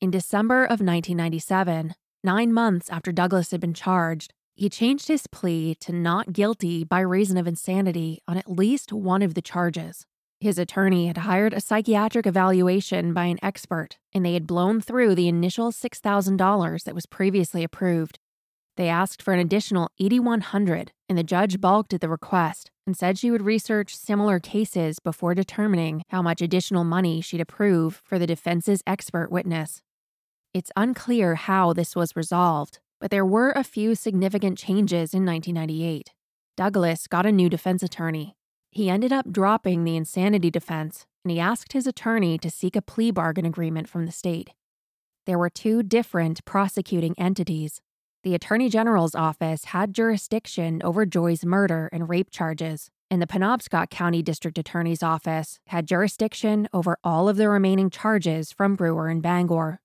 In 0.02 0.12
December 0.12 0.64
of 0.64 0.82
1997, 0.82 1.96
nine 2.24 2.54
months 2.54 2.90
after 2.90 3.12
Douglas 3.12 3.52
had 3.52 3.62
been 3.62 3.74
charged, 3.74 4.34
he 4.54 4.70
changed 4.70 5.08
his 5.08 5.28
plea 5.28 5.76
to 5.76 5.92
not 5.92 6.34
guilty 6.34 6.84
by 6.84 7.02
reason 7.02 7.38
of 7.38 7.48
insanity 7.48 8.22
on 8.28 8.38
at 8.38 8.50
least 8.50 8.94
one 8.94 9.22
of 9.22 9.34
the 9.34 9.42
charges. 9.42 10.06
His 10.40 10.60
attorney 10.60 11.08
had 11.08 11.18
hired 11.18 11.54
a 11.54 11.62
psychiatric 11.62 12.26
evaluation 12.26 13.14
by 13.14 13.26
an 13.26 13.40
expert, 13.42 13.98
and 14.14 14.26
they 14.26 14.34
had 14.34 14.48
blown 14.48 14.82
through 14.82 15.16
the 15.16 15.28
initial 15.28 15.72
$6,000 15.72 16.84
that 16.84 16.96
was 16.96 17.06
previously 17.06 17.64
approved. 17.64 18.20
They 18.78 18.90
asked 18.90 19.22
for 19.22 19.34
an 19.34 19.40
additional 19.40 19.90
8100 20.00 20.92
and 21.08 21.18
the 21.18 21.24
judge 21.24 21.62
balked 21.62 21.94
at 21.94 22.02
the 22.02 22.10
request 22.10 22.72
and 22.86 22.96
said 22.96 23.18
she 23.18 23.32
would 23.32 23.42
research 23.42 23.96
similar 23.96 24.40
cases 24.40 25.00
before 25.00 25.34
determining 25.34 26.04
how 26.10 26.22
much 26.22 26.42
additional 26.42 26.84
money 26.84 27.22
she'd 27.22 27.42
approve 27.42 28.02
for 28.04 28.20
the 28.20 28.28
defense's 28.28 28.84
expert 28.86 29.32
witness. 29.32 29.82
It's 30.54 30.72
unclear 30.76 31.36
how 31.36 31.74
this 31.74 31.96
was 31.96 32.16
resolved, 32.16 32.80
but 33.00 33.12
there 33.12 33.26
were 33.26 33.52
a 33.52 33.64
few 33.64 33.96
significant 33.96 34.58
changes 34.58 35.14
in 35.14 35.26
1998. 35.26 36.12
Douglas 36.58 37.08
got 37.08 37.26
a 37.26 37.32
new 37.32 37.50
defense 37.50 37.82
attorney. 37.82 38.36
He 38.72 38.90
ended 38.90 39.14
up 39.14 39.32
dropping 39.32 39.84
the 39.84 39.96
insanity 39.96 40.52
defense 40.52 41.06
and 41.24 41.32
he 41.32 41.40
asked 41.40 41.74
his 41.74 41.88
attorney 41.88 42.38
to 42.38 42.52
seek 42.52 42.76
a 42.76 42.82
plea 42.82 43.12
bargain 43.12 43.46
agreement 43.46 43.90
from 43.90 44.06
the 44.06 44.12
state. 44.12 44.52
There 45.26 45.40
were 45.40 45.50
two 45.50 45.82
different 45.82 46.46
prosecuting 46.46 47.16
entities 47.18 47.82
the 48.26 48.34
Attorney 48.34 48.70
General's 48.70 49.14
office 49.14 49.66
had 49.66 49.94
jurisdiction 49.94 50.82
over 50.84 51.06
Joy's 51.06 51.46
murder 51.46 51.92
and 51.94 52.10
rape 52.10 52.32
charges, 52.32 52.90
and 53.12 53.22
the 53.22 53.28
Penobscot 53.28 53.92
County 53.92 54.24
District 54.24 54.58
Attorney's 54.58 55.04
office 55.04 55.60
had 55.68 55.86
jurisdiction 55.86 56.68
over 56.74 56.98
all 57.04 57.30
of 57.30 57.38
the 57.38 57.48
remaining 57.48 57.92
charges 57.92 58.52
from 58.52 58.76
Brewer 58.76 59.10
and 59.10 59.22
Bangor. 59.22 59.80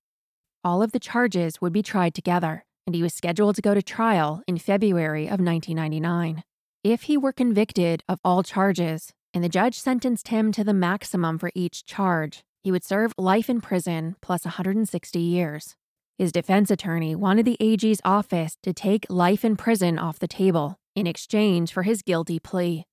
All 0.64 0.83
of 0.83 0.92
the 0.92 0.98
charges 0.98 1.61
would 1.61 1.74
be 1.74 1.83
tried 1.83 2.14
together, 2.14 2.64
and 2.87 2.96
he 2.96 3.03
was 3.03 3.12
scheduled 3.12 3.57
to 3.57 3.62
go 3.62 3.74
to 3.74 3.83
trial 3.83 4.42
in 4.46 4.57
February 4.57 5.24
of 5.24 5.38
1999. 5.38 6.42
If 6.83 7.03
he 7.03 7.18
were 7.18 7.35
convicted 7.35 8.03
of 8.09 8.20
all 8.24 8.42
charges, 8.42 9.12
and 9.35 9.44
the 9.44 9.50
judge 9.50 9.79
sentenced 9.79 10.29
him 10.29 10.50
to 10.53 10.64
the 10.64 10.72
maximum 10.72 11.38
for 11.38 11.53
each 11.55 11.85
charge, 11.85 12.42
he 12.62 12.72
would 12.72 12.85
serve 12.85 13.12
life 13.18 13.50
in 13.50 13.61
prison 13.61 14.16
plus 14.22 14.46
160 14.46 15.18
years. 15.18 15.76
His 16.21 16.33
defense 16.33 16.71
attorney 16.71 17.15
wanted 17.15 17.47
the 17.47 17.57
AG's 17.61 18.03
office 18.05 18.59
to 18.63 18.75
take 18.75 19.07
life 19.09 19.43
in 19.43 19.57
prison 19.57 19.99
off 19.99 20.19
the 20.19 20.29
table 20.29 20.79
in 20.95 21.07
exchange 21.07 21.73
for 21.73 21.83
his 21.83 22.03
guilty 22.03 22.39
plea. 22.39 22.85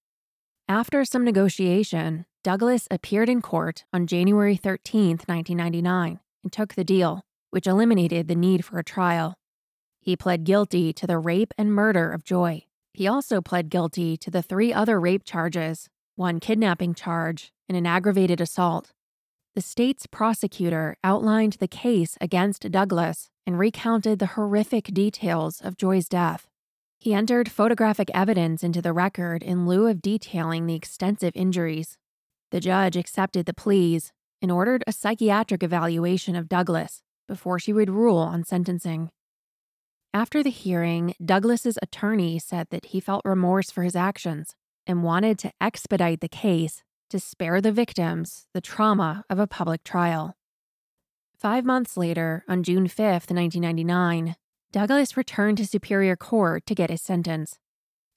After 0.70 1.04
some 1.04 1.26
negotiation, 1.26 2.26
Douglas 2.42 2.88
appeared 2.90 3.28
in 3.28 3.42
court 3.42 3.84
on 3.92 4.08
January 4.08 4.56
13, 4.56 5.18
1999, 5.26 6.22
and 6.42 6.54
took 6.54 6.76
the 6.76 6.86
deal, 6.86 7.26
which 7.50 7.68
eliminated 7.68 8.30
the 8.30 8.36
need 8.36 8.64
for 8.64 8.80
a 8.80 8.84
trial. 8.86 9.36
He 10.00 10.16
pled 10.16 10.46
guilty 10.46 10.94
to 10.94 11.06
the 11.06 11.20
rape 11.20 11.54
and 11.58 11.74
murder 11.74 12.14
of 12.14 12.24
Joy. 12.24 12.64
He 12.94 13.10
also 13.10 13.42
pled 13.42 13.70
guilty 13.70 14.16
to 14.16 14.32
the 14.32 14.42
three 14.42 14.72
other 14.72 15.02
rape 15.02 15.26
charges 15.26 15.90
one 16.16 16.40
kidnapping 16.40 16.94
charge 16.94 17.52
and 17.68 17.78
an 17.78 17.86
aggravated 17.86 18.40
assault 18.40 18.94
the 19.58 19.62
state's 19.62 20.06
prosecutor 20.06 20.96
outlined 21.04 21.54
the 21.54 21.68
case 21.68 22.16
against 22.22 22.70
Douglas 22.70 23.32
and 23.48 23.58
recounted 23.58 24.20
the 24.20 24.34
horrific 24.38 24.84
details 24.94 25.62
of 25.62 25.78
Joy's 25.78 26.08
death. 26.08 26.48
He 27.00 27.16
entered 27.16 27.50
photographic 27.50 28.12
evidence 28.14 28.62
into 28.62 28.84
the 28.84 28.94
record 28.94 29.42
in 29.42 29.66
lieu 29.66 29.88
of 29.88 30.00
detailing 30.00 30.68
the 30.68 30.76
extensive 30.76 31.32
injuries. 31.34 31.98
The 32.52 32.60
judge 32.60 32.96
accepted 32.96 33.48
the 33.48 33.54
pleas 33.56 34.12
and 34.44 34.52
ordered 34.52 34.84
a 34.86 34.92
psychiatric 34.92 35.64
evaluation 35.64 36.36
of 36.36 36.48
Douglas 36.48 37.02
before 37.28 37.58
she 37.58 37.74
would 37.74 37.90
rule 37.90 38.20
on 38.20 38.44
sentencing. 38.44 39.10
After 40.14 40.44
the 40.44 40.52
hearing, 40.52 41.16
Douglas's 41.26 41.80
attorney 41.82 42.38
said 42.38 42.68
that 42.70 42.86
he 42.86 43.00
felt 43.00 43.26
remorse 43.26 43.72
for 43.72 43.82
his 43.82 43.96
actions 43.96 44.54
and 44.86 45.04
wanted 45.04 45.40
to 45.40 45.52
expedite 45.60 46.22
the 46.22 46.30
case 46.30 46.84
to 47.10 47.20
spare 47.20 47.62
the 47.62 47.72
victims 47.72 48.48
the 48.54 48.62
trauma 48.62 49.24
of 49.30 49.40
a 49.40 49.48
public 49.48 49.84
trial. 49.84 50.36
Five 51.38 51.66
months 51.66 51.98
later, 51.98 52.44
on 52.48 52.64
June 52.64 52.88
5, 52.88 53.30
1999, 53.30 54.36
Douglas 54.72 55.16
returned 55.16 55.58
to 55.60 55.66
Superior 55.66 56.16
Court 56.16 56.66
to 56.66 56.76
get 56.76 56.90
his 56.90 57.02
sentence. 57.02 57.60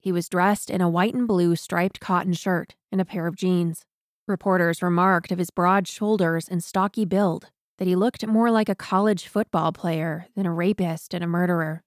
He 0.00 0.10
was 0.10 0.28
dressed 0.28 0.70
in 0.70 0.80
a 0.80 0.88
white 0.88 1.14
and 1.14 1.28
blue 1.28 1.54
striped 1.56 2.00
cotton 2.00 2.32
shirt 2.32 2.74
and 2.90 3.00
a 3.00 3.04
pair 3.04 3.26
of 3.26 3.36
jeans. 3.36 3.84
Reporters 4.26 4.82
remarked 4.82 5.30
of 5.30 5.38
his 5.38 5.50
broad 5.50 5.86
shoulders 5.86 6.48
and 6.48 6.64
stocky 6.64 7.04
build 7.04 7.50
that 7.78 7.88
he 7.88 7.96
looked 7.96 8.26
more 8.26 8.50
like 8.50 8.68
a 8.68 8.74
college 8.74 9.26
football 9.26 9.72
player 9.72 10.26
than 10.36 10.46
a 10.46 10.52
rapist 10.52 11.14
and 11.14 11.24
a 11.24 11.26
murderer. 11.26 11.82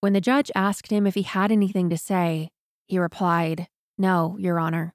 When 0.00 0.12
the 0.12 0.20
judge 0.20 0.50
asked 0.54 0.90
him 0.90 1.06
if 1.06 1.14
he 1.14 1.22
had 1.22 1.50
anything 1.50 1.90
to 1.90 1.98
say, 1.98 2.50
he 2.86 2.98
replied, 2.98 3.68
No, 3.96 4.36
Your 4.38 4.58
Honor. 4.58 4.94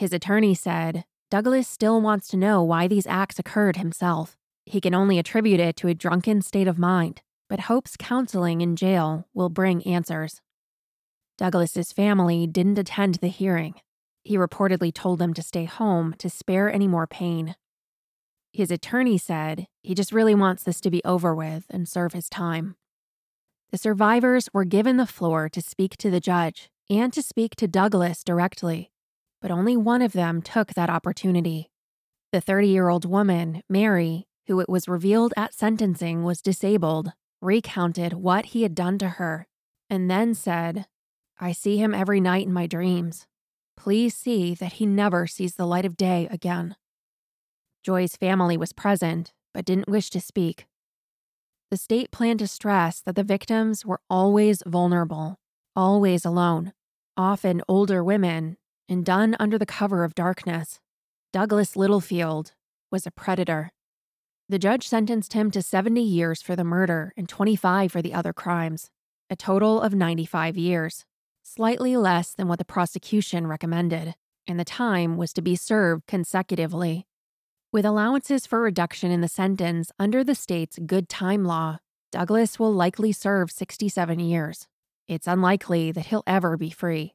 His 0.00 0.14
attorney 0.14 0.54
said 0.54 1.04
Douglas 1.30 1.68
still 1.68 2.00
wants 2.00 2.26
to 2.28 2.38
know 2.38 2.62
why 2.62 2.88
these 2.88 3.06
acts 3.06 3.38
occurred 3.38 3.76
himself. 3.76 4.34
He 4.64 4.80
can 4.80 4.94
only 4.94 5.18
attribute 5.18 5.60
it 5.60 5.76
to 5.76 5.88
a 5.88 5.94
drunken 5.94 6.40
state 6.40 6.66
of 6.66 6.78
mind, 6.78 7.20
but 7.50 7.68
hopes 7.68 7.98
counseling 7.98 8.62
in 8.62 8.76
jail 8.76 9.28
will 9.34 9.50
bring 9.50 9.86
answers. 9.86 10.40
Douglas's 11.36 11.92
family 11.92 12.46
didn't 12.46 12.78
attend 12.78 13.16
the 13.16 13.28
hearing. 13.28 13.74
He 14.24 14.38
reportedly 14.38 14.90
told 14.90 15.18
them 15.18 15.34
to 15.34 15.42
stay 15.42 15.66
home 15.66 16.14
to 16.16 16.30
spare 16.30 16.72
any 16.72 16.88
more 16.88 17.06
pain. 17.06 17.54
His 18.54 18.70
attorney 18.70 19.18
said 19.18 19.66
he 19.82 19.94
just 19.94 20.12
really 20.12 20.34
wants 20.34 20.62
this 20.62 20.80
to 20.80 20.90
be 20.90 21.04
over 21.04 21.34
with 21.34 21.66
and 21.68 21.86
serve 21.86 22.14
his 22.14 22.30
time. 22.30 22.74
The 23.70 23.76
survivors 23.76 24.48
were 24.54 24.64
given 24.64 24.96
the 24.96 25.04
floor 25.04 25.50
to 25.50 25.60
speak 25.60 25.98
to 25.98 26.10
the 26.10 26.20
judge 26.20 26.70
and 26.88 27.12
to 27.12 27.22
speak 27.22 27.54
to 27.56 27.68
Douglas 27.68 28.24
directly 28.24 28.89
but 29.40 29.50
only 29.50 29.76
one 29.76 30.02
of 30.02 30.12
them 30.12 30.42
took 30.42 30.74
that 30.74 30.90
opportunity. 30.90 31.70
The 32.32 32.40
30 32.40 32.68
year 32.68 32.88
old 32.88 33.04
woman, 33.04 33.62
Mary, 33.68 34.26
who 34.46 34.60
it 34.60 34.68
was 34.68 34.88
revealed 34.88 35.32
at 35.36 35.54
sentencing 35.54 36.24
was 36.24 36.42
disabled, 36.42 37.12
recounted 37.40 38.12
what 38.12 38.46
he 38.46 38.62
had 38.62 38.74
done 38.74 38.98
to 38.98 39.08
her, 39.10 39.46
and 39.88 40.10
then 40.10 40.34
said, 40.34 40.86
I 41.38 41.52
see 41.52 41.78
him 41.78 41.94
every 41.94 42.20
night 42.20 42.46
in 42.46 42.52
my 42.52 42.66
dreams. 42.66 43.26
Please 43.76 44.14
see 44.14 44.54
that 44.54 44.74
he 44.74 44.86
never 44.86 45.26
sees 45.26 45.54
the 45.54 45.66
light 45.66 45.86
of 45.86 45.96
day 45.96 46.28
again. 46.30 46.76
Joy's 47.82 48.14
family 48.14 48.58
was 48.58 48.74
present, 48.74 49.32
but 49.54 49.64
didn't 49.64 49.88
wish 49.88 50.10
to 50.10 50.20
speak. 50.20 50.66
The 51.70 51.78
state 51.78 52.10
planned 52.10 52.40
to 52.40 52.46
stress 52.46 53.00
that 53.00 53.14
the 53.14 53.24
victims 53.24 53.86
were 53.86 54.00
always 54.10 54.62
vulnerable, 54.66 55.38
always 55.74 56.24
alone, 56.24 56.72
often 57.16 57.62
older 57.68 58.04
women 58.04 58.58
and 58.90 59.04
done 59.04 59.36
under 59.38 59.56
the 59.56 59.64
cover 59.64 60.02
of 60.04 60.14
darkness. 60.14 60.80
Douglas 61.32 61.76
Littlefield 61.76 62.52
was 62.90 63.06
a 63.06 63.12
predator. 63.12 63.70
The 64.48 64.58
judge 64.58 64.88
sentenced 64.88 65.32
him 65.32 65.52
to 65.52 65.62
70 65.62 66.02
years 66.02 66.42
for 66.42 66.56
the 66.56 66.64
murder 66.64 67.12
and 67.16 67.28
25 67.28 67.92
for 67.92 68.02
the 68.02 68.12
other 68.12 68.32
crimes, 68.32 68.90
a 69.30 69.36
total 69.36 69.80
of 69.80 69.94
95 69.94 70.56
years, 70.56 71.04
slightly 71.44 71.96
less 71.96 72.32
than 72.32 72.48
what 72.48 72.58
the 72.58 72.64
prosecution 72.64 73.46
recommended, 73.46 74.16
and 74.48 74.58
the 74.58 74.64
time 74.64 75.16
was 75.16 75.32
to 75.34 75.40
be 75.40 75.54
served 75.54 76.08
consecutively. 76.08 77.06
With 77.72 77.84
allowances 77.84 78.44
for 78.44 78.60
reduction 78.60 79.12
in 79.12 79.20
the 79.20 79.28
sentence 79.28 79.92
under 80.00 80.24
the 80.24 80.34
state's 80.34 80.80
good 80.84 81.08
time 81.08 81.44
law, 81.44 81.78
Douglas 82.10 82.58
will 82.58 82.72
likely 82.72 83.12
serve 83.12 83.52
67 83.52 84.18
years. 84.18 84.66
It's 85.06 85.28
unlikely 85.28 85.92
that 85.92 86.06
he'll 86.06 86.24
ever 86.26 86.56
be 86.56 86.70
free. 86.70 87.14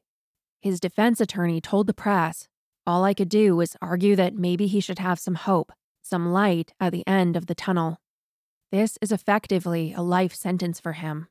His 0.66 0.80
defense 0.80 1.20
attorney 1.20 1.60
told 1.60 1.86
the 1.86 1.94
press 1.94 2.48
all 2.88 3.04
I 3.04 3.14
could 3.14 3.28
do 3.28 3.54
was 3.54 3.76
argue 3.80 4.16
that 4.16 4.34
maybe 4.34 4.66
he 4.66 4.80
should 4.80 4.98
have 4.98 5.20
some 5.20 5.36
hope, 5.36 5.70
some 6.02 6.32
light 6.32 6.72
at 6.80 6.90
the 6.90 7.06
end 7.06 7.36
of 7.36 7.46
the 7.46 7.54
tunnel. 7.54 8.00
This 8.72 8.98
is 9.00 9.12
effectively 9.12 9.92
a 9.92 10.02
life 10.02 10.34
sentence 10.34 10.80
for 10.80 10.94
him. 10.94 11.28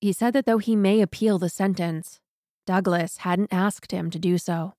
He 0.00 0.14
said 0.14 0.32
that 0.32 0.46
though 0.46 0.56
he 0.56 0.76
may 0.76 1.02
appeal 1.02 1.38
the 1.38 1.50
sentence, 1.50 2.20
Douglas 2.64 3.18
hadn't 3.18 3.52
asked 3.52 3.92
him 3.92 4.08
to 4.08 4.18
do 4.18 4.38
so. 4.38 4.72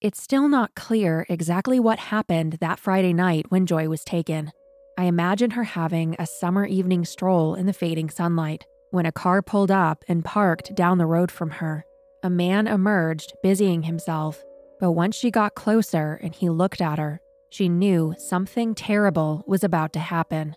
It's 0.00 0.22
still 0.22 0.48
not 0.48 0.74
clear 0.74 1.26
exactly 1.28 1.78
what 1.78 1.98
happened 1.98 2.56
that 2.62 2.78
Friday 2.78 3.12
night 3.12 3.50
when 3.50 3.66
Joy 3.66 3.90
was 3.90 4.04
taken. 4.04 4.52
I 4.96 5.04
imagine 5.04 5.50
her 5.50 5.64
having 5.64 6.16
a 6.18 6.26
summer 6.26 6.64
evening 6.64 7.04
stroll 7.04 7.54
in 7.54 7.66
the 7.66 7.74
fading 7.74 8.08
sunlight 8.08 8.64
when 8.90 9.04
a 9.04 9.12
car 9.12 9.42
pulled 9.42 9.70
up 9.70 10.02
and 10.08 10.24
parked 10.24 10.74
down 10.74 10.96
the 10.96 11.04
road 11.04 11.30
from 11.30 11.50
her 11.50 11.84
a 12.22 12.30
man 12.30 12.66
emerged, 12.66 13.32
busying 13.42 13.82
himself. 13.82 14.42
But 14.78 14.92
once 14.92 15.16
she 15.16 15.30
got 15.30 15.54
closer 15.54 16.18
and 16.22 16.34
he 16.34 16.48
looked 16.48 16.80
at 16.80 16.98
her, 16.98 17.20
she 17.50 17.68
knew 17.68 18.14
something 18.16 18.74
terrible 18.74 19.44
was 19.46 19.64
about 19.64 19.92
to 19.94 20.00
happen. 20.00 20.56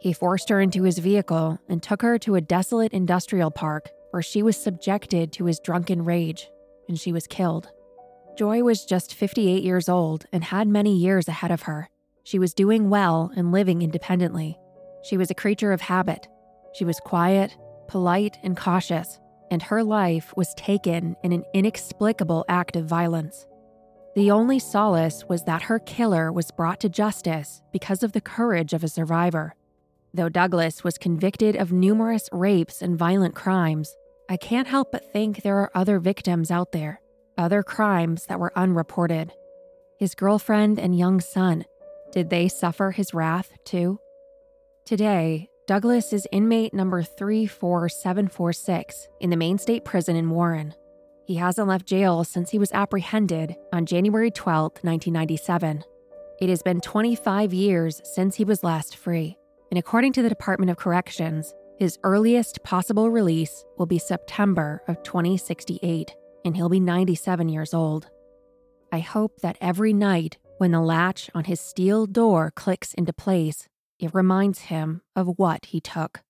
He 0.00 0.12
forced 0.12 0.48
her 0.48 0.60
into 0.60 0.84
his 0.84 0.98
vehicle 0.98 1.58
and 1.68 1.82
took 1.82 2.02
her 2.02 2.18
to 2.18 2.36
a 2.36 2.40
desolate 2.40 2.92
industrial 2.92 3.50
park 3.50 3.88
where 4.10 4.22
she 4.22 4.42
was 4.42 4.56
subjected 4.56 5.32
to 5.32 5.46
his 5.46 5.60
drunken 5.60 6.04
rage 6.04 6.48
and 6.88 6.98
she 6.98 7.12
was 7.12 7.26
killed. 7.26 7.70
Joy 8.36 8.62
was 8.62 8.84
just 8.84 9.14
58 9.14 9.62
years 9.62 9.88
old 9.88 10.26
and 10.32 10.44
had 10.44 10.68
many 10.68 10.96
years 10.96 11.26
ahead 11.26 11.50
of 11.50 11.62
her. 11.62 11.88
She 12.22 12.38
was 12.38 12.54
doing 12.54 12.90
well 12.90 13.32
and 13.34 13.50
living 13.50 13.82
independently. 13.82 14.56
She 15.02 15.16
was 15.16 15.30
a 15.30 15.34
creature 15.34 15.72
of 15.72 15.80
habit. 15.80 16.28
She 16.74 16.84
was 16.84 17.00
quiet, 17.00 17.56
polite, 17.88 18.38
and 18.42 18.56
cautious, 18.56 19.18
and 19.50 19.62
her 19.62 19.82
life 19.82 20.34
was 20.36 20.54
taken 20.54 21.16
in 21.22 21.32
an 21.32 21.44
inexplicable 21.54 22.44
act 22.48 22.76
of 22.76 22.86
violence. 22.86 23.46
The 24.14 24.30
only 24.30 24.58
solace 24.58 25.24
was 25.28 25.44
that 25.44 25.62
her 25.62 25.78
killer 25.78 26.32
was 26.32 26.50
brought 26.50 26.80
to 26.80 26.88
justice 26.88 27.62
because 27.72 28.02
of 28.02 28.12
the 28.12 28.20
courage 28.20 28.72
of 28.72 28.82
a 28.82 28.88
survivor. 28.88 29.54
Though 30.12 30.28
Douglas 30.28 30.82
was 30.82 30.98
convicted 30.98 31.54
of 31.56 31.72
numerous 31.72 32.28
rapes 32.32 32.82
and 32.82 32.98
violent 32.98 33.34
crimes, 33.34 33.94
I 34.28 34.36
can't 34.36 34.66
help 34.66 34.92
but 34.92 35.12
think 35.12 35.42
there 35.42 35.58
are 35.58 35.70
other 35.74 35.98
victims 35.98 36.50
out 36.50 36.72
there 36.72 37.00
other 37.38 37.62
crimes 37.62 38.26
that 38.26 38.40
were 38.40 38.52
unreported. 38.58 39.32
His 39.98 40.16
girlfriend 40.16 40.78
and 40.78 40.98
young 40.98 41.20
son, 41.20 41.64
did 42.10 42.30
they 42.30 42.48
suffer 42.48 42.90
his 42.90 43.14
wrath 43.14 43.52
too? 43.64 44.00
Today, 44.84 45.47
Douglas 45.68 46.12
is 46.14 46.26
inmate 46.32 46.72
number 46.72 47.02
34746 47.02 49.08
in 49.20 49.28
the 49.28 49.36
Maine 49.36 49.58
State 49.58 49.84
Prison 49.84 50.16
in 50.16 50.30
Warren. 50.30 50.72
He 51.26 51.34
hasn't 51.34 51.68
left 51.68 51.84
jail 51.84 52.24
since 52.24 52.48
he 52.48 52.58
was 52.58 52.72
apprehended 52.72 53.54
on 53.70 53.84
January 53.84 54.30
12, 54.30 54.76
1997. 54.80 55.84
It 56.40 56.48
has 56.48 56.62
been 56.62 56.80
25 56.80 57.52
years 57.52 58.00
since 58.02 58.36
he 58.36 58.46
was 58.46 58.64
last 58.64 58.96
free, 58.96 59.36
and 59.70 59.76
according 59.76 60.14
to 60.14 60.22
the 60.22 60.30
Department 60.30 60.70
of 60.70 60.78
Corrections, 60.78 61.52
his 61.78 61.98
earliest 62.02 62.64
possible 62.64 63.10
release 63.10 63.66
will 63.76 63.84
be 63.84 63.98
September 63.98 64.82
of 64.88 65.02
2068 65.02 66.16
and 66.46 66.56
he'll 66.56 66.70
be 66.70 66.80
97 66.80 67.50
years 67.50 67.74
old. 67.74 68.08
I 68.90 69.00
hope 69.00 69.42
that 69.42 69.58
every 69.60 69.92
night 69.92 70.38
when 70.56 70.70
the 70.70 70.80
latch 70.80 71.28
on 71.34 71.44
his 71.44 71.60
steel 71.60 72.06
door 72.06 72.54
clicks 72.56 72.94
into 72.94 73.12
place, 73.12 73.68
it 73.98 74.14
reminds 74.14 74.60
him 74.60 75.02
of 75.16 75.26
what 75.38 75.66
he 75.66 75.80
took. 75.80 76.20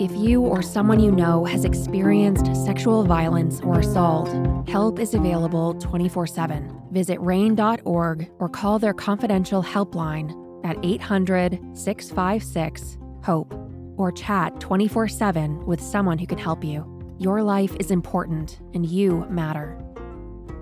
If 0.00 0.10
you 0.16 0.42
or 0.42 0.60
someone 0.60 0.98
you 0.98 1.12
know 1.12 1.44
has 1.44 1.64
experienced 1.64 2.46
sexual 2.64 3.04
violence 3.04 3.60
or 3.60 3.78
assault, 3.78 4.28
help 4.68 4.98
is 4.98 5.14
available 5.14 5.74
24 5.74 6.26
7. 6.26 6.82
Visit 6.90 7.20
RAINN.org 7.20 8.30
or 8.38 8.48
call 8.48 8.78
their 8.78 8.92
confidential 8.92 9.62
helpline 9.62 10.34
at 10.64 10.76
800 10.82 11.60
656 11.74 12.98
HOPE 13.22 13.54
or 13.96 14.10
chat 14.10 14.58
24 14.60 15.06
7 15.06 15.64
with 15.64 15.80
someone 15.80 16.18
who 16.18 16.26
can 16.26 16.38
help 16.38 16.64
you. 16.64 16.90
Your 17.18 17.42
life 17.44 17.76
is 17.78 17.92
important 17.92 18.58
and 18.74 18.84
you 18.84 19.24
matter. 19.30 19.80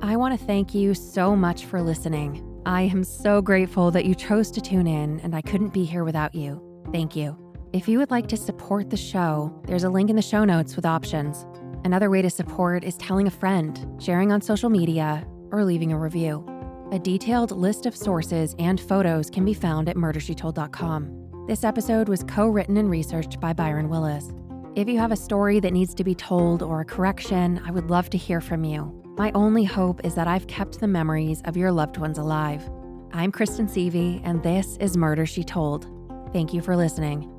I 0.03 0.17
want 0.17 0.39
to 0.39 0.47
thank 0.47 0.75
you 0.75 0.93
so 0.93 1.35
much 1.35 1.65
for 1.65 1.81
listening. 1.81 2.52
I 2.65 2.83
am 2.83 3.03
so 3.03 3.43
grateful 3.43 3.91
that 3.91 4.05
you 4.05 4.15
chose 4.15 4.49
to 4.53 4.61
tune 4.61 4.87
in, 4.87 5.19
and 5.21 5.35
I 5.35 5.41
couldn't 5.41 5.73
be 5.73 5.85
here 5.85 6.05
without 6.05 6.33
you. 6.33 6.63
Thank 6.93 7.17
you. 7.17 7.37
If 7.73 7.89
you 7.89 7.99
would 7.99 8.13
like 8.13 8.29
to 8.29 8.37
support 8.37 8.89
the 8.89 8.97
show, 8.97 9.53
there's 9.67 9.83
a 9.83 9.91
link 9.91 10.11
in 10.11 10.17
the 10.17 10.23
show 10.23 10.45
notes 10.45 10.77
with 10.77 10.87
options. 10.87 11.45
Another 11.85 12.09
way 12.09 12.23
to 12.23 12.31
support 12.31 12.85
is 12.85 12.97
telling 12.99 13.27
a 13.27 13.33
friend, 13.33 14.01
sharing 14.01 14.31
on 14.31 14.41
social 14.41 14.71
media, 14.71 15.27
or 15.51 15.65
leaving 15.65 15.93
a 15.93 15.99
review. 15.99 16.47
A 16.93 17.01
detailed 17.01 17.51
list 17.51 17.85
of 17.85 17.97
sources 17.97 18.55
and 18.61 18.81
photos 18.81 19.29
can 19.29 19.45
be 19.45 19.55
found 19.55 19.89
at 19.89 19.97
murdershetold.com. 19.97 21.47
This 21.49 21.65
episode 21.65 22.09
was 22.09 22.23
co 22.23 22.47
written 22.47 22.77
and 22.77 22.89
researched 22.89 23.41
by 23.41 23.53
Byron 23.53 23.89
Willis. 23.89 24.31
If 24.77 24.89
you 24.89 24.99
have 24.99 25.11
a 25.11 25.17
story 25.17 25.59
that 25.59 25.73
needs 25.73 25.95
to 25.95 26.05
be 26.05 26.15
told 26.15 26.63
or 26.63 26.81
a 26.81 26.85
correction, 26.85 27.61
I 27.67 27.73
would 27.73 27.91
love 27.91 28.09
to 28.11 28.19
hear 28.19 28.41
from 28.41 28.63
you. 28.63 29.02
My 29.19 29.31
only 29.35 29.65
hope 29.65 30.01
is 30.05 30.15
that 30.15 30.27
I've 30.27 30.47
kept 30.47 30.81
the 30.81 30.89
memories 30.89 31.43
of 31.45 31.55
your 31.55 31.71
loved 31.71 31.99
ones 31.99 32.17
alive. 32.17 32.67
I'm 33.13 33.31
Kristen 33.31 33.67
Seavey, 33.67 34.23
and 34.25 34.43
this 34.43 34.79
is 34.79 34.97
Murder 34.97 35.27
She 35.27 35.45
Told. 35.45 35.87
Thank 36.33 36.55
you 36.55 36.63
for 36.63 36.77
listening. 36.77 37.31